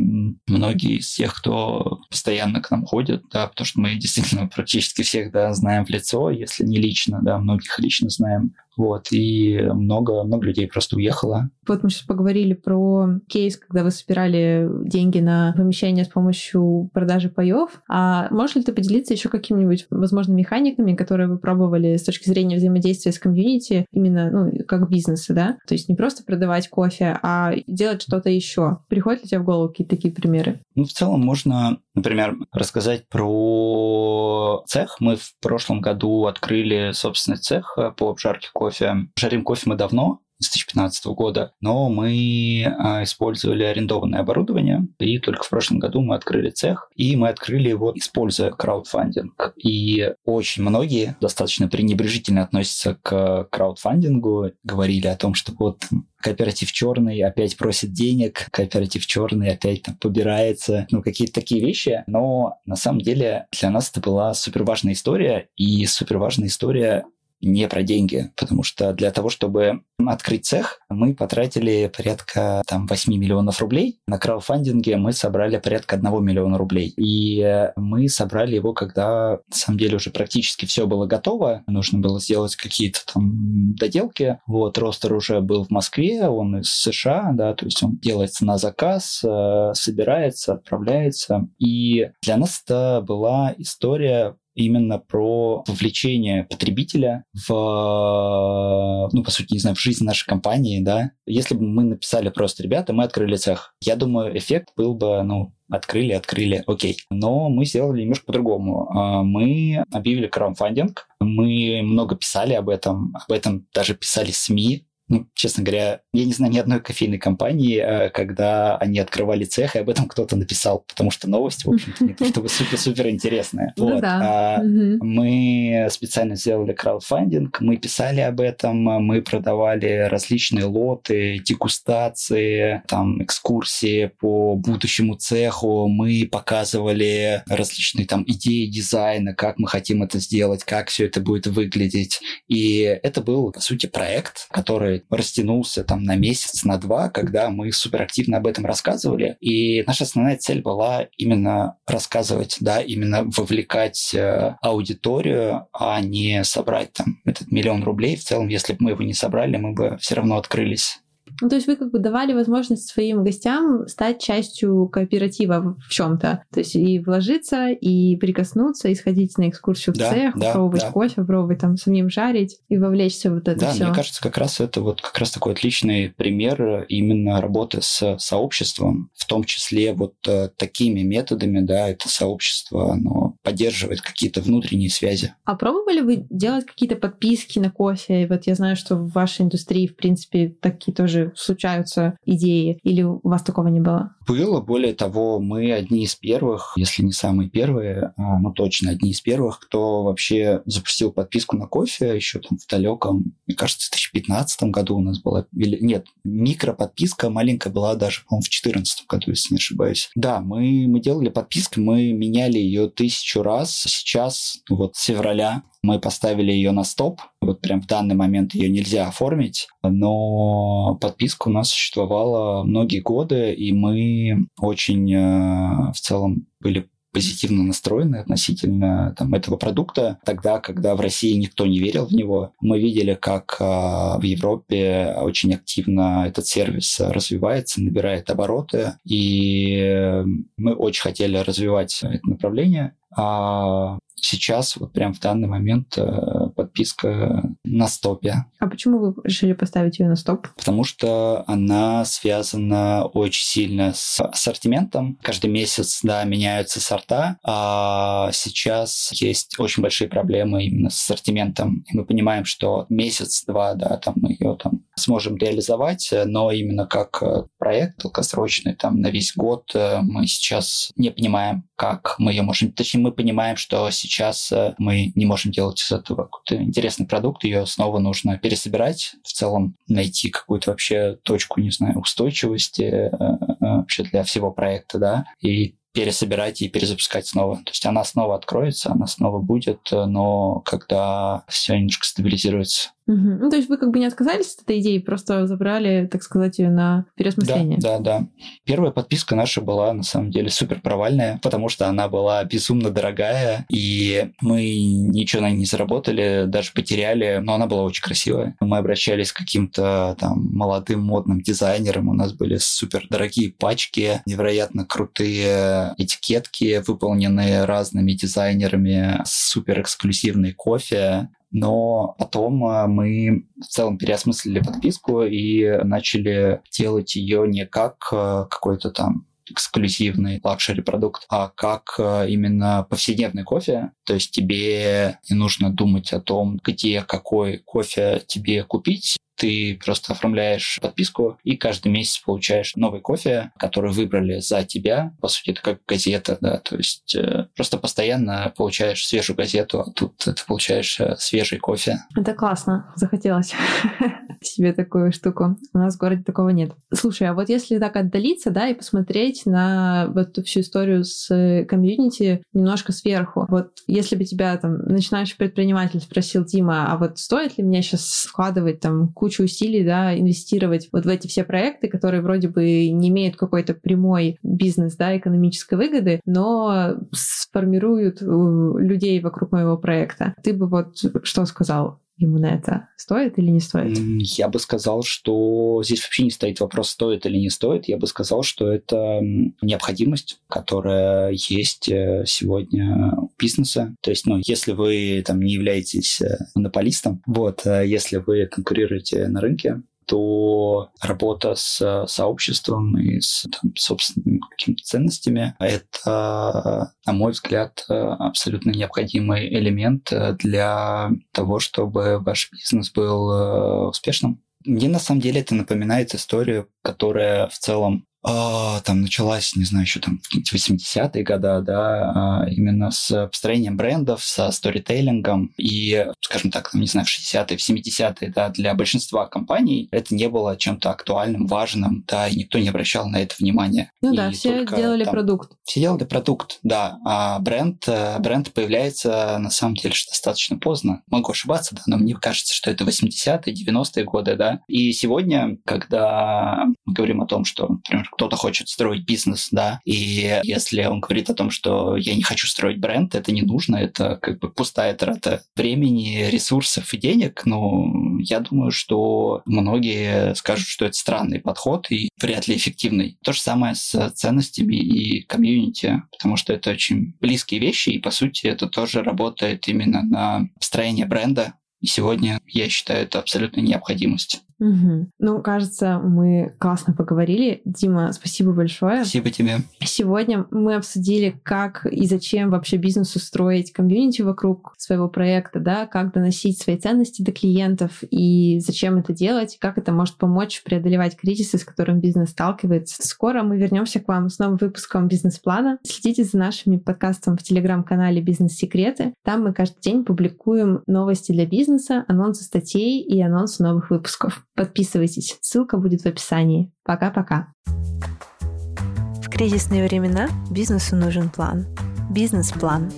многие 0.48 1.00
из 1.00 1.14
тех, 1.14 1.36
кто 1.36 2.00
постоянно 2.10 2.62
к 2.62 2.72
нам 2.72 2.86
ходит, 2.86 3.24
да, 3.32 3.48
потому 3.48 3.66
что 3.66 3.82
мы 3.82 3.96
действительно 4.00 4.48
практически 4.48 5.02
всех, 5.02 5.32
да, 5.32 5.54
знаем 5.54 5.86
в 5.86 5.90
лицо, 5.90 6.32
если 6.32 6.66
не 6.66 6.78
лично, 6.78 7.20
да, 7.22 7.38
многих 7.38 7.78
лично 7.80 8.10
знаем. 8.10 8.56
Вот, 8.78 9.08
и 9.12 9.60
много, 9.74 10.24
много 10.24 10.46
людей 10.46 10.68
просто 10.68 10.96
уехало. 10.96 11.50
Вот 11.68 11.84
мы 11.84 11.90
сейчас 11.90 12.04
поговорили 12.04 12.54
про 12.54 13.10
кейс, 13.28 13.58
когда 13.58 13.84
вы 13.84 13.92
собирали 13.92 14.70
деньги 14.86 15.20
на 15.20 15.54
помещение 15.58 16.06
с 16.06 16.10
помощью 16.10 16.90
продажи 16.94 17.30
паев. 17.30 17.82
А 17.90 18.28
можешь 18.32 18.56
ли 18.56 18.64
ты 18.64 18.72
поделиться 18.72 19.14
еще 19.14 19.30
какими-нибудь, 19.30 19.88
возможно, 19.90 20.34
механиками, 20.34 20.96
которые 20.96 21.28
вы 21.28 21.40
пробовали 21.40 21.98
с 21.98 22.04
точки 22.04 22.30
зрения 22.30 22.58
взаимодействия 22.58 23.12
с 23.12 23.20
комьюнити, 23.20 23.86
именно 23.92 24.30
ну, 24.30 24.52
как 24.68 24.90
бизнеса, 24.90 25.34
да? 25.34 25.58
То 25.68 25.74
есть 25.74 25.90
не 25.90 25.96
просто 25.96 26.24
продавать 26.24 26.70
кофе, 26.70 27.18
а 27.24 27.54
делать 27.68 28.04
что-то 28.04 28.30
еще. 28.30 28.78
Приходят 28.88 29.24
ли 29.24 29.30
тебе 29.30 29.40
в 29.40 29.46
голову 29.46 29.70
какие-то 29.70 29.96
такие 29.96 30.14
примеры? 30.14 30.60
Ну, 30.78 30.86
в 30.86 30.94
целом 30.94 31.22
можно, 31.22 31.80
например, 31.96 32.36
рассказать 32.52 33.10
про 33.10 34.64
цех. 34.68 34.98
Мы 35.00 35.16
в 35.16 35.34
прошлом 35.42 35.82
году 35.82 36.28
открыли 36.28 36.92
собственный 36.92 37.40
цех 37.40 37.78
по 37.98 38.12
обжарке 38.12 38.50
кофе 38.54 38.68
кофе. 38.68 39.08
Жарим 39.18 39.44
кофе 39.44 39.64
мы 39.66 39.76
давно, 39.76 40.20
с 40.40 40.50
2015 40.50 41.06
года, 41.08 41.54
но 41.62 41.90
мы 41.90 42.66
а, 42.78 43.04
использовали 43.04 43.64
арендованное 43.64 44.20
оборудование, 44.20 44.88
и 45.00 45.20
только 45.20 45.44
в 45.44 45.50
прошлом 45.50 45.80
году 45.80 46.02
мы 46.02 46.16
открыли 46.16 46.50
цех, 46.50 46.90
и 46.96 47.16
мы 47.16 47.30
открыли 47.30 47.70
его, 47.70 47.92
используя 47.96 48.52
краудфандинг. 48.52 49.54
И 49.58 50.14
очень 50.26 50.64
многие 50.64 51.16
достаточно 51.22 51.68
пренебрежительно 51.68 52.44
относятся 52.44 52.98
к 53.02 53.48
краудфандингу, 53.52 54.52
говорили 54.64 55.08
о 55.08 55.18
том, 55.18 55.34
что 55.34 55.54
вот 55.58 55.82
кооператив 56.20 56.72
черный 56.72 57.22
опять 57.22 57.58
просит 57.58 57.94
денег, 57.94 58.48
кооператив 58.52 59.06
черный 59.06 59.52
опять 59.52 59.84
там 59.84 59.96
побирается, 59.96 60.88
ну 60.92 61.02
какие-то 61.02 61.34
такие 61.34 61.62
вещи. 61.62 62.04
Но 62.08 62.60
на 62.66 62.76
самом 62.76 63.02
деле 63.02 63.48
для 63.60 63.70
нас 63.70 63.90
это 63.90 64.02
была 64.02 64.34
супер 64.34 64.64
важная 64.64 64.94
история, 64.94 65.50
и 65.56 65.86
супер 65.86 66.18
важная 66.18 66.48
история 66.48 67.06
не 67.42 67.68
про 67.68 67.84
деньги, 67.84 68.32
потому 68.36 68.64
что 68.64 68.94
для 68.94 69.12
того, 69.12 69.30
чтобы 69.30 69.82
открыть 70.06 70.46
цех, 70.46 70.80
мы 70.90 71.14
потратили 71.14 71.92
порядка 71.96 72.62
там 72.68 72.88
8 72.88 73.14
миллионов 73.14 73.60
рублей. 73.60 74.00
На 74.08 74.18
краудфандинге 74.18 74.98
мы 74.98 75.12
собрали 75.12 75.58
порядка 75.58 75.96
1 75.96 76.24
миллиона 76.24 76.58
рублей. 76.58 76.94
И 76.98 77.70
мы 77.76 78.08
собрали 78.10 78.56
его, 78.56 78.74
когда 78.74 79.40
на 79.48 79.56
самом 79.56 79.80
деле 79.80 79.98
уже 79.98 80.12
практически 80.12 80.66
все 80.66 80.88
было 80.88 81.06
готово. 81.06 81.64
Нужно 81.68 82.00
было 82.00 82.20
сделать 82.20 82.56
какие-то 82.56 83.00
там 83.14 83.76
доделки. 83.76 84.40
Вот, 84.48 84.78
ростер 84.78 85.14
уже 85.14 85.42
был 85.42 85.66
в 85.66 85.70
Москве, 85.70 86.28
он 86.28 86.60
из 86.60 86.70
США, 86.70 87.32
да, 87.34 87.54
то 87.54 87.66
есть 87.66 87.82
он 87.84 87.98
делается 87.98 88.46
на 88.46 88.58
заказ, 88.58 89.22
э, 89.24 89.72
собирается, 89.74 90.54
отправляется. 90.54 91.48
И 91.60 92.12
для 92.22 92.38
нас 92.38 92.62
это 92.64 93.04
была 93.06 93.54
история 93.58 94.36
именно 94.58 94.98
про 94.98 95.64
вовлечение 95.68 96.44
потребителя 96.46 97.24
в, 97.48 99.10
ну, 99.14 99.24
по 99.24 99.32
сути, 99.32 99.54
не 99.54 99.60
знаю, 99.60 99.76
в 99.76 99.82
жизнь 99.82 100.04
нашей 100.04 100.26
компании, 100.26 100.82
да. 100.82 101.12
Если 101.26 101.56
бы 101.56 101.64
мы 101.64 101.84
написали 101.84 102.30
просто, 102.30 102.64
ребята, 102.64 102.92
мы 102.92 103.04
открыли 103.04 103.36
цех, 103.36 103.76
я 103.82 103.96
думаю, 103.96 104.38
эффект 104.38 104.70
был 104.76 104.96
бы, 104.96 105.22
ну, 105.24 105.54
открыли, 105.70 106.14
открыли, 106.14 106.64
окей. 106.66 106.98
Но 107.10 107.50
мы 107.50 107.66
сделали 107.66 108.02
немножко 108.02 108.26
по-другому. 108.26 108.90
А, 108.90 109.24
мы 109.24 109.84
объявили 109.92 110.28
краудфандинг, 110.28 111.08
мы 111.20 111.82
много 111.84 112.16
писали 112.16 112.54
об 112.54 112.70
этом, 112.70 113.14
об 113.16 113.32
этом 113.32 113.68
даже 113.74 113.94
писали 113.94 114.32
СМИ, 114.32 114.87
ну, 115.10 115.26
честно 115.34 115.64
говоря, 115.64 116.02
я 116.14 116.26
не 116.26 116.34
знаю 116.34 116.52
ни 116.52 116.58
одной 116.58 116.82
кофейной 116.82 117.18
компании, 117.18 117.78
э, 117.78 118.10
когда 118.10 118.78
они 118.78 119.00
открывали 119.00 119.46
цех, 119.46 119.76
и 119.76 119.80
об 119.80 119.90
этом 119.90 120.08
кто-то 120.08 120.36
написал, 120.36 120.84
потому 120.88 121.12
что 121.12 121.30
новость, 121.30 121.66
в 121.66 121.70
общем-то, 121.70 122.04
не 122.04 122.14
то 122.14 122.26
чтобы 122.28 122.50
супер-супер 122.50 123.08
интересная. 123.10 123.74
Ну 123.78 123.94
вот. 123.94 124.04
а 124.04 124.62
Мы 124.62 125.88
специально 125.90 126.36
сделали 126.36 126.74
краудфандинг, 126.74 127.62
мы 127.62 127.78
писали 127.78 128.20
об 128.20 128.42
этом, 128.42 128.78
мы 128.78 129.22
продавали 129.22 130.08
различные 130.10 130.66
лоты, 130.66 131.40
дегустации, 131.40 132.84
там, 132.88 133.24
экскурсии 133.24 134.12
по 134.20 134.56
будущему 134.56 135.16
цеху, 135.16 135.88
мы 135.88 136.28
показывали 136.30 137.44
различные 137.48 138.06
там 138.06 138.24
идеи 138.28 138.66
дизайна, 138.66 139.34
как 139.34 139.58
мы 139.58 139.68
хотим 139.68 140.04
это 140.04 140.20
сделать, 140.20 140.64
как 140.66 140.90
все 140.90 141.06
это 141.06 141.22
будет 141.22 141.48
выглядеть. 141.48 142.20
И 142.48 142.80
это 142.82 143.22
был, 143.22 143.52
по 143.52 143.62
сути, 143.62 143.86
проект, 143.86 144.48
который 144.52 144.97
растянулся 145.10 145.84
там 145.84 146.04
на 146.04 146.16
месяц, 146.16 146.64
на 146.64 146.78
два, 146.78 147.10
когда 147.10 147.50
мы 147.50 147.72
суперактивно 147.72 148.38
об 148.38 148.48
этом 148.48 148.66
рассказывали. 148.66 149.38
И 149.40 149.84
наша 149.86 150.04
основная 150.04 150.38
цель 150.38 150.62
была 150.62 151.08
именно 151.18 151.78
рассказывать, 151.86 152.58
да, 152.60 152.82
именно 152.82 153.24
вовлекать 153.26 154.14
э, 154.14 154.56
аудиторию, 154.62 155.68
а 155.74 156.02
не 156.02 156.44
собрать 156.44 156.94
там 156.94 157.20
этот 157.26 157.52
миллион 157.52 157.84
рублей. 157.84 158.16
В 158.16 158.24
целом, 158.24 158.48
если 158.48 158.74
бы 158.74 158.80
мы 158.82 158.92
его 158.92 159.04
не 159.04 159.14
собрали, 159.14 159.58
мы 159.58 159.74
бы 159.74 159.98
все 160.00 160.16
равно 160.16 160.38
открылись 160.38 161.00
ну, 161.42 161.50
то 161.50 161.56
есть 161.56 161.68
вы 161.68 161.76
как 161.76 161.92
бы 161.92 162.00
давали 162.00 162.34
возможность 162.34 162.88
своим 162.90 163.24
гостям 163.24 163.88
стать 163.88 164.22
частью 164.22 164.88
кооператива 164.88 165.78
в 165.86 165.90
чем-то. 165.90 166.44
То 166.52 166.60
есть 166.60 166.76
и 166.76 167.00
вложиться, 167.00 167.70
и 167.70 168.16
прикоснуться, 168.18 168.90
и 168.90 168.96
сходить 168.96 169.38
на 169.38 169.50
экскурсию 169.50 169.96
в 169.96 169.98
да, 169.98 170.12
цех, 170.12 170.38
да, 170.38 170.48
попробовать 170.48 170.82
да. 170.82 170.92
кофе, 170.92 171.16
попробовать 171.16 171.60
там 171.60 171.78
самим 171.78 172.10
жарить 172.10 172.60
и 172.70 172.78
вовлечься 172.78 173.32
в 173.32 173.38
вот 173.38 173.48
это 173.48 173.60
да, 173.60 173.72
все. 173.72 173.86
мне 173.86 173.94
кажется, 173.94 174.22
как 174.22 174.38
раз 174.38 174.60
это 174.60 174.82
вот 174.82 175.02
как 175.02 175.18
раз 175.18 175.32
такой 175.32 175.54
отличный 175.54 176.10
пример 176.10 176.86
именно 176.90 177.40
работы 177.42 177.82
с 177.82 178.18
сообществом, 178.20 179.10
в 179.16 179.26
том 179.26 179.44
числе 179.44 179.94
вот 179.94 180.16
э, 180.28 180.50
такими 180.58 181.02
методами, 181.02 181.62
да, 181.62 181.90
это 181.90 182.10
сообщество, 182.10 182.94
оно 182.94 183.36
поддерживает 183.48 184.02
какие-то 184.02 184.42
внутренние 184.42 184.90
связи. 184.90 185.34
А 185.46 185.56
пробовали 185.56 186.02
вы 186.02 186.28
делать 186.30 186.66
какие-то 186.66 186.98
подписки 186.98 187.60
на 187.60 187.72
кофе? 187.72 188.24
И 188.24 188.26
вот 188.26 188.46
я 188.46 188.56
знаю, 188.56 188.76
что 188.76 188.98
в 188.98 189.10
вашей 189.14 189.44
индустрии, 189.44 189.88
в 189.88 189.96
принципе, 189.96 190.54
такие 190.60 190.94
тоже 190.94 191.32
случаются 191.34 192.18
идеи, 192.26 192.78
или 192.84 193.04
у 193.04 193.22
вас 193.24 193.44
такого 193.44 193.70
не 193.70 193.80
было? 193.80 194.12
Было, 194.28 194.60
более 194.60 194.94
того, 194.94 195.40
мы 195.40 195.72
одни 195.72 196.04
из 196.04 196.16
первых, 196.16 196.74
если 196.76 197.04
не 197.04 197.14
самые 197.14 197.50
первые, 197.50 198.12
а, 198.18 198.38
ну 198.38 198.52
точно 198.52 198.92
одни 198.92 199.12
из 199.12 199.22
первых, 199.22 199.62
кто 199.62 200.04
вообще 200.04 200.62
запустил 200.66 201.14
подписку 201.14 201.56
на 201.56 201.68
кофе 201.68 202.18
еще 202.18 202.40
там 202.40 202.58
в 202.58 202.68
далеком, 202.70 203.34
мне 203.46 203.56
кажется, 203.56 203.88
в 203.88 203.92
2015 203.92 204.64
году 204.64 204.98
у 204.98 205.02
нас 205.02 205.22
была, 205.22 205.46
нет, 205.54 206.08
микроподписка 206.26 207.30
маленькая 207.30 207.70
была 207.70 207.96
даже, 207.96 208.26
по-моему, 208.28 208.42
в 208.42 208.50
2014 208.50 209.08
году, 209.08 209.32
если 209.32 209.54
не 209.54 209.58
ошибаюсь. 209.58 210.10
Да, 210.16 210.42
мы, 210.42 210.86
мы 210.90 211.00
делали 211.00 211.30
подписку, 211.30 211.80
мы 211.80 212.12
меняли 212.12 212.58
ее 212.58 212.90
тысячу 212.90 213.37
раз. 213.44 213.72
Сейчас, 213.72 214.60
вот 214.70 214.96
с 214.96 215.06
февраля 215.06 215.64
мы 215.84 216.00
поставили 216.00 216.52
ее 216.52 216.72
на 216.72 216.84
стоп. 216.84 217.22
Вот 217.42 217.62
прям 217.62 217.82
в 217.82 217.88
данный 217.88 218.16
момент 218.16 218.54
ее 218.54 218.70
нельзя 218.70 219.08
оформить, 219.08 219.68
но 219.84 220.96
подписка 221.00 221.48
у 221.48 221.52
нас 221.52 221.70
существовала 221.70 222.64
многие 222.64 223.00
годы, 223.00 223.54
и 223.54 223.72
мы 223.72 224.48
очень 224.60 225.14
э, 225.14 225.92
в 225.94 226.00
целом 226.00 226.48
были 226.60 226.90
позитивно 227.12 227.64
настроены 227.64 228.18
относительно 228.18 229.16
там, 229.18 229.34
этого 229.34 229.58
продукта. 229.58 230.20
Тогда, 230.26 230.60
когда 230.60 230.96
в 230.96 231.02
России 231.02 231.34
никто 231.34 231.66
не 231.66 231.80
верил 231.80 232.06
в 232.06 232.12
него, 232.12 232.54
мы 232.62 232.80
видели, 232.80 233.14
как 233.16 233.58
э, 233.60 233.64
в 233.64 234.22
Европе 234.24 235.16
очень 235.18 235.54
активно 235.54 236.26
этот 236.28 236.46
сервис 236.48 237.00
развивается, 237.00 237.82
набирает 237.82 238.30
обороты, 238.30 238.94
и 239.06 240.24
мы 240.58 240.74
очень 240.74 241.02
хотели 241.02 241.38
развивать 241.38 242.00
это 242.04 242.30
направление. 242.30 242.94
А 243.16 243.98
сейчас, 244.16 244.76
вот 244.78 244.94
прям 244.94 245.14
в 245.14 245.20
данный 245.20 245.48
момент, 245.48 245.98
э, 245.98 246.50
подписка 246.78 247.44
на 247.64 247.88
стопе. 247.88 248.46
А 248.60 248.68
почему 248.68 249.00
вы 249.00 249.16
решили 249.24 249.54
поставить 249.54 250.00
ее 250.00 250.08
на 250.08 250.16
стоп? 250.16 250.48
Потому 250.56 250.84
что 250.84 251.44
она 251.48 252.06
связана 252.06 253.06
очень 253.06 253.46
сильно 253.46 253.94
с 253.96 254.20
ассортиментом. 254.20 255.18
Каждый 255.22 255.50
месяц, 255.50 256.00
да, 256.04 256.24
меняются 256.24 256.80
сорта, 256.80 257.38
а 257.44 258.30
сейчас 258.32 259.10
есть 259.14 259.60
очень 259.60 259.82
большие 259.82 260.08
проблемы 260.08 260.66
именно 260.66 260.90
с 260.90 261.02
ассортиментом. 261.02 261.84
И 261.92 261.98
мы 261.98 262.06
понимаем, 262.06 262.46
что 262.46 262.86
месяц-два, 262.90 263.74
да, 263.74 263.98
там 263.98 264.16
мы 264.18 264.32
ее 264.32 264.58
там 264.62 264.84
сможем 264.96 265.38
реализовать, 265.38 266.14
но 266.26 266.52
именно 266.52 266.86
как 266.86 267.22
э, 267.22 267.44
проект 267.58 268.02
долгосрочный, 268.02 268.76
там 268.76 269.00
на 269.00 269.10
весь 269.10 269.34
год 269.36 269.72
э, 269.76 270.00
мы 270.02 270.28
сейчас 270.28 270.92
не 270.96 271.12
понимаем, 271.12 271.67
как 271.78 272.16
мы 272.18 272.32
ее 272.32 272.42
можем... 272.42 272.72
Точнее, 272.72 273.02
мы 273.02 273.12
понимаем, 273.12 273.56
что 273.56 273.90
сейчас 273.92 274.52
э, 274.52 274.74
мы 274.80 275.12
не 275.14 275.26
можем 275.28 275.52
делать 275.52 275.80
из 275.80 275.92
этого 275.92 276.24
какой-то 276.24 276.62
интересный 276.62 277.06
продукт, 277.06 277.44
ее 277.44 277.68
снова 277.68 278.00
нужно 278.00 278.38
пересобирать, 278.40 279.14
в 279.24 279.32
целом 279.32 279.76
найти 279.88 280.30
какую-то 280.30 280.72
вообще 280.72 281.18
точку, 281.24 281.62
не 281.62 281.70
знаю, 281.70 282.00
устойчивости 282.00 282.82
э, 282.82 283.10
э, 283.10 283.38
вообще 283.60 284.04
для 284.04 284.24
всего 284.24 284.52
проекта, 284.52 284.98
да, 284.98 285.26
и 285.40 285.76
пересобирать 285.94 286.62
и 286.64 286.70
перезапускать 286.70 287.28
снова. 287.28 287.58
То 287.58 287.72
есть 287.72 287.86
она 287.86 288.04
снова 288.04 288.36
откроется, 288.36 288.92
она 288.92 289.06
снова 289.06 289.40
будет, 289.40 289.90
но 289.92 290.62
когда 290.62 291.44
все 291.48 291.76
немножко 291.76 292.06
стабилизируется. 292.06 292.90
Угу. 293.08 293.38
Ну, 293.40 293.50
то 293.50 293.56
есть 293.56 293.70
вы 293.70 293.78
как 293.78 293.92
бы 293.92 294.00
не 294.00 294.06
отказались 294.06 294.56
от 294.56 294.64
этой 294.64 294.82
идеи, 294.82 295.00
просто 295.00 295.48
забрали, 295.48 296.08
так 296.12 296.24
сказать, 296.24 296.60
ее 296.60 296.70
на 296.70 297.06
переосмысление. 297.16 297.80
Да, 297.80 298.00
да, 298.00 298.20
да. 298.20 298.28
Первая 298.66 298.92
подписка 298.92 299.36
наша 299.36 299.62
была, 299.62 299.94
на 299.94 300.04
самом 300.04 300.30
деле, 300.30 300.50
супер 300.50 300.82
провальная, 300.82 301.40
потому 301.42 301.70
что 301.70 301.88
она 301.88 302.10
была 302.10 302.44
безумно 302.44 302.92
дорогая, 302.92 303.66
и 303.70 304.32
мы 304.42 304.76
ничего 304.76 305.42
на 305.42 305.50
ней 305.50 305.60
не 305.60 305.66
заработали, 305.66 306.46
даже 306.48 306.72
потеряли, 306.74 307.40
но 307.42 307.54
она 307.54 307.68
была 307.68 307.84
очень 307.84 308.04
красивая. 308.04 308.56
Мы 308.60 308.78
обращались 308.78 309.32
к 309.32 309.38
каким-то 309.38 310.18
там 310.20 310.50
молодым 310.52 311.02
модным 311.02 311.42
дизайнерам, 311.42 312.10
у 312.10 312.14
нас 312.14 312.34
были 312.34 312.58
супер 312.58 313.08
дорогие 313.10 313.54
пачки, 313.54 314.22
невероятно 314.26 314.86
крутые 314.86 315.96
этикетки, 315.98 316.84
выполненные 316.86 317.64
разными 317.64 318.12
дизайнерами, 318.12 319.22
супер 319.26 319.80
эксклюзивный 319.82 320.52
кофе, 320.52 321.30
но 321.52 322.16
потом 322.18 322.66
э, 322.66 322.88
мы 322.88 323.48
в 323.62 323.66
целом 323.66 323.98
переосмыслили 323.98 324.60
подписку 324.60 325.24
и 325.24 325.80
начали 325.84 326.62
делать 326.72 327.16
ее 327.16 327.48
не 327.48 327.66
как 327.66 328.08
э, 328.12 328.46
какой-то 328.50 328.92
там 328.92 329.26
эксклюзивный 329.50 330.42
luxury 330.44 330.82
продукт, 330.82 331.26
а 331.30 331.50
как 331.50 331.96
э, 332.00 332.30
именно 332.30 332.86
повседневный 332.90 333.44
кофе. 333.44 333.92
То 334.06 334.14
есть 334.16 334.32
тебе 334.32 335.20
не 335.30 335.36
нужно 335.36 335.72
думать 335.72 336.12
о 336.14 336.20
том, 336.20 336.60
где 336.64 337.02
какой 337.02 337.60
кофе 337.60 338.22
тебе 338.28 338.64
купить, 338.64 339.18
ты 339.38 339.80
просто 339.84 340.14
оформляешь 340.14 340.80
подписку 340.82 341.38
и 341.44 341.56
каждый 341.56 341.92
месяц 341.92 342.20
получаешь 342.20 342.76
новый 342.76 343.02
кофе, 343.02 343.52
который 343.58 343.92
выбрали 343.92 344.40
за 344.40 344.64
тебя. 344.64 345.14
По 345.22 345.28
сути, 345.28 345.52
это 345.52 345.62
как 345.62 345.80
газета, 345.88 346.38
да, 346.42 346.58
то 346.58 346.76
есть 346.76 347.16
э, 347.16 347.48
просто 347.56 347.78
постоянно 347.78 348.52
получаешь 348.58 349.06
свежую 349.06 349.38
газету, 349.38 349.82
а 349.82 349.92
тут 349.92 350.18
ты 350.18 350.34
получаешь 350.46 351.00
э, 351.00 351.16
свежий 351.18 351.60
кофе. 351.60 352.00
Это 352.16 352.34
классно, 352.34 352.92
захотелось 352.96 353.54
себе 354.42 354.74
такую 354.74 355.12
штуку. 355.12 355.58
У 355.74 355.78
нас 355.78 355.96
в 355.96 356.00
городе 356.00 356.24
такого 356.24 356.50
нет. 356.50 356.72
Слушай, 356.94 357.30
а 357.30 357.34
вот 357.34 357.50
если 357.50 357.78
так 357.78 357.96
отдалиться, 357.96 358.50
да, 358.50 358.68
и 358.68 358.74
посмотреть 358.74 359.46
на 359.46 360.08
вот 360.14 360.30
эту 360.30 360.44
всю 360.44 360.62
историю 360.62 361.04
с 361.04 361.30
э, 361.34 361.66
комьюнити 361.66 362.44
немножко 362.54 362.92
сверху. 362.92 363.46
Вот 363.50 363.72
если 363.86 364.16
бы 364.16 364.26
тебя 364.26 364.58
там 364.58 364.78
начинающий 364.80 365.38
предприниматель 365.38 366.00
спросил, 366.00 366.44
Дима, 366.44 366.92
а 366.92 366.98
вот 366.98 367.20
стоит 367.20 367.58
ли 367.58 367.64
мне 367.64 367.82
сейчас 367.82 368.28
вкладывать 368.28 368.80
там 368.80 369.10
кучу 369.14 369.27
усилий, 369.44 369.84
да, 369.84 370.18
инвестировать 370.18 370.90
вот 370.92 371.06
в 371.06 371.08
эти 371.08 371.28
все 371.28 371.44
проекты, 371.44 371.88
которые 371.88 372.22
вроде 372.22 372.48
бы 372.48 372.90
не 372.90 373.10
имеют 373.10 373.36
какой-то 373.36 373.74
прямой 373.74 374.38
бизнес, 374.44 374.96
да, 374.96 375.18
экономической 375.18 375.76
выгоды, 375.76 376.22
но 376.26 376.98
сформируют 377.12 378.22
э, 378.22 378.26
людей 378.26 379.20
вокруг 379.20 379.52
моего 379.52 379.78
проекта. 379.78 380.34
Ты 380.44 380.54
бы 380.54 380.68
вот 380.68 380.98
что 381.24 381.46
сказал? 381.46 382.00
Ему 382.18 382.38
на 382.40 382.56
это? 382.56 382.90
Стоит 382.98 383.38
или 383.38 383.50
не 383.50 383.60
стоит? 383.60 383.98
Я 384.38 384.50
бы 384.50 384.60
сказал, 384.60 385.04
что 385.04 385.82
здесь 385.84 386.04
вообще 386.04 386.24
не 386.24 386.32
стоит 386.32 386.60
вопрос, 386.60 386.90
стоит 386.90 387.26
или 387.26 387.38
не 387.38 387.50
стоит. 387.50 387.88
Я 387.88 387.98
бы 387.98 388.08
сказал, 388.08 388.44
что 388.44 388.72
это 388.72 389.20
необходимость, 389.62 390.40
которая 390.48 391.32
есть 391.32 391.90
э, 391.90 392.24
сегодня 392.26 393.14
у 393.18 393.32
бизнеса. 393.38 393.96
То 394.02 394.12
есть, 394.12 394.26
ну, 394.26 394.42
если 394.46 394.72
вы 394.72 395.24
там 395.26 395.40
не 395.40 395.54
являетесь 395.54 396.22
э, 396.22 396.38
монополистом, 396.56 397.22
вот, 397.26 397.66
э, 397.66 397.88
если 397.88 398.18
вы 398.18 398.48
конкурируете 398.48 399.28
на 399.28 399.42
рынке, 399.42 399.82
то 400.08 400.90
работа 401.02 401.56
с 401.56 402.06
сообществом 402.08 402.98
и 402.98 403.20
с 403.20 403.46
там, 403.52 403.76
собственными 403.76 404.40
какими-то 404.52 404.84
ценностями– 404.84 405.56
это, 405.60 406.94
на 407.06 407.14
мой 407.14 407.34
взгляд, 407.34 407.86
абсолютно 407.88 408.72
необходимый 408.72 409.48
элемент 409.48 410.12
для 410.40 411.12
того, 411.32 411.60
чтобы 411.60 412.20
ваш 412.20 412.50
бизнес 412.52 412.92
был 412.92 413.32
э, 413.32 413.88
успешным. 413.90 414.42
Мне 414.66 414.90
на 414.90 415.00
самом 415.00 415.22
деле 415.22 415.42
это 415.42 415.56
напоминает 415.56 416.14
историю, 416.14 416.68
которая 416.82 417.48
в 417.48 417.58
целом 417.58 418.06
там 418.24 419.02
началась, 419.02 419.56
не 419.56 419.64
знаю, 419.64 419.86
еще 419.86 420.00
там 420.00 420.20
80-е 420.36 421.24
годы, 421.24 421.62
да, 421.62 422.12
а, 422.16 422.50
именно 422.50 422.92
с 422.92 423.28
построением 423.28 423.78
брендов, 423.78 424.24
со 424.24 424.52
сторителлингом. 424.52 425.54
И, 425.58 426.06
скажем 426.22 426.52
так, 426.52 426.72
там, 426.72 426.82
не 426.82 426.88
знаю, 426.88 427.06
в 427.06 427.10
60-е, 427.10 427.58
в 427.58 427.70
70-е, 427.70 428.32
да, 428.34 428.50
для 428.50 428.74
большинства 428.74 429.28
компаний 429.28 429.88
это 429.92 430.16
не 430.16 430.30
было 430.30 430.58
чем-то 430.58 430.90
актуальным, 430.90 431.48
важным, 431.48 432.04
да, 432.08 432.28
и 432.28 432.36
никто 432.36 432.60
не 432.60 432.70
обращал 432.70 433.08
на 433.08 433.18
это 433.18 433.36
внимания. 433.40 433.92
Ну 434.02 434.14
и 434.14 434.18
да, 434.18 434.32
все 434.32 434.66
делали 434.66 435.04
там, 435.04 435.14
продукт. 435.14 435.52
Все 435.64 435.82
делали 435.82 436.04
продукт, 436.04 436.60
да. 436.64 437.00
А 437.06 437.40
бренд, 437.40 437.88
э, 437.88 438.20
бренд 438.20 438.52
появляется, 438.54 439.38
на 439.40 439.50
самом 439.50 439.76
деле, 439.76 439.94
достаточно 440.10 440.58
поздно. 440.58 441.02
Могу 441.08 441.32
ошибаться, 441.32 441.76
да, 441.76 441.82
но 441.88 441.98
мне 441.98 442.16
кажется, 442.16 442.54
что 442.54 442.72
это 442.72 442.84
80-е, 442.84 443.54
90-е 443.54 444.04
годы, 444.04 444.36
да. 444.36 444.60
И 444.68 444.92
сегодня, 444.92 445.58
когда 445.66 446.66
мы 446.86 446.94
говорим 446.94 447.22
о 447.22 447.28
том, 447.28 447.46
что, 447.46 447.68
например, 447.68 448.07
кто-то 448.12 448.36
хочет 448.36 448.70
строить 448.70 449.06
бизнес, 449.06 449.50
да, 449.52 449.80
и 449.86 450.40
если 450.44 450.84
он 450.86 451.00
говорит 451.00 451.30
о 451.30 451.34
том, 451.34 451.52
что 451.52 451.96
я 451.98 452.16
не 452.16 452.24
хочу 452.24 452.48
строить 452.48 452.80
бренд, 452.80 453.16
это 453.16 453.32
не 453.32 453.42
нужно, 453.42 453.78
это 453.78 454.18
как 454.22 454.40
бы 454.40 454.50
пустая 454.50 454.94
трата 454.94 455.44
времени, 455.56 456.30
ресурсов 456.30 456.94
и 456.94 456.98
денег, 456.98 457.46
но 457.46 457.92
я 458.20 458.40
думаю, 458.40 458.72
что 458.72 459.42
многие 459.46 460.36
скажут, 460.36 460.68
что 460.68 460.86
это 460.86 460.98
странный 460.98 461.40
подход 461.40 461.88
и 461.92 462.10
вряд 462.20 462.48
ли 462.48 462.56
эффективный. 462.56 463.18
То 463.24 463.34
же 463.34 463.42
самое 463.42 463.76
с 463.76 464.12
ценностями 464.12 464.76
и 464.76 465.22
комьюнити, 465.24 466.04
потому 466.12 466.38
что 466.38 466.54
это 466.54 466.72
очень 466.72 467.16
близкие 467.20 467.60
вещи, 467.60 467.90
и 467.90 468.00
по 468.00 468.12
сути 468.12 468.48
это 468.48 468.68
тоже 468.68 469.04
работает 469.04 469.68
именно 469.68 470.04
на 470.04 470.50
построение 470.56 471.06
бренда, 471.06 471.54
и 471.82 471.88
сегодня 471.88 472.40
я 472.48 472.70
считаю 472.70 473.04
это 473.04 473.20
абсолютно 473.20 473.62
необходимость. 473.62 474.42
Угу. 474.60 475.10
Ну, 475.20 475.42
кажется, 475.42 476.00
мы 476.00 476.56
классно 476.60 476.94
поговорили. 476.94 477.62
Дима, 477.66 478.12
спасибо 478.12 478.54
большое. 478.54 479.04
Спасибо 479.04 479.30
тебе. 479.30 479.58
Сегодня 479.82 480.48
мы 480.52 480.76
обсудили, 480.76 481.40
как 481.44 481.86
и 481.86 482.08
зачем 482.08 482.50
вообще 482.50 482.78
бизнесу 482.78 483.20
строить 483.20 483.72
комьюнити 483.72 484.22
вокруг 484.24 484.74
своего 484.78 485.08
проекта, 485.10 485.60
да, 485.60 485.86
как 485.86 486.14
доносить 486.14 486.60
свои 486.60 486.78
ценности 486.78 487.22
до 487.22 487.32
клиентов 487.32 488.04
и 488.10 488.60
зачем 488.60 488.98
это 488.98 489.14
делать, 489.14 489.58
как 489.60 489.78
это 489.78 489.92
может 489.92 490.16
помочь 490.18 490.64
преодолевать 490.64 491.16
кризисы, 491.16 491.58
с 491.58 491.64
которым 491.64 492.00
бизнес 492.00 492.32
сталкивается. 492.32 493.06
Скоро 493.06 493.44
мы 493.44 493.58
вернемся 493.58 494.00
к 494.00 494.08
вам 494.08 494.30
с 494.30 494.40
новым 494.40 494.58
выпуском 494.58 495.08
бизнес-плана. 495.08 495.78
Следите 495.84 496.24
за 496.24 496.38
нашими 496.38 496.78
подкастами 496.78 497.36
в 497.38 497.44
телеграм-канале 497.44 498.22
«Бизнес-секреты». 498.22 499.14
Там 499.24 499.44
мы 499.44 499.54
каждый 499.54 499.82
день 499.82 500.04
публикуем 500.04 500.82
новости 500.88 501.32
для 501.32 501.46
бизнеса, 501.46 502.06
анонсы 502.08 502.44
статей 502.44 503.02
и 503.02 503.22
анонсы 503.22 503.62
новых 503.62 503.92
выпусков. 503.92 504.47
Подписывайтесь, 504.58 505.38
ссылка 505.40 505.78
будет 505.78 506.02
в 506.02 506.08
описании. 506.08 506.74
Пока-пока. 506.84 507.54
В 507.66 509.30
кризисные 509.30 509.88
времена 509.88 510.30
бизнесу 510.50 510.96
нужен 510.96 511.30
план. 511.30 511.68
Бизнес-план. 512.10 512.92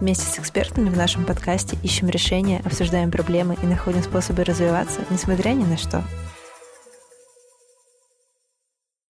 Вместе 0.00 0.26
с 0.26 0.36
экспертами 0.40 0.90
в 0.90 0.96
нашем 0.96 1.24
подкасте 1.24 1.78
ищем 1.84 2.08
решения, 2.08 2.60
обсуждаем 2.64 3.12
проблемы 3.12 3.56
и 3.62 3.66
находим 3.66 4.02
способы 4.02 4.42
развиваться, 4.42 5.00
несмотря 5.10 5.50
ни 5.50 5.62
на 5.64 5.76
что. 5.76 6.02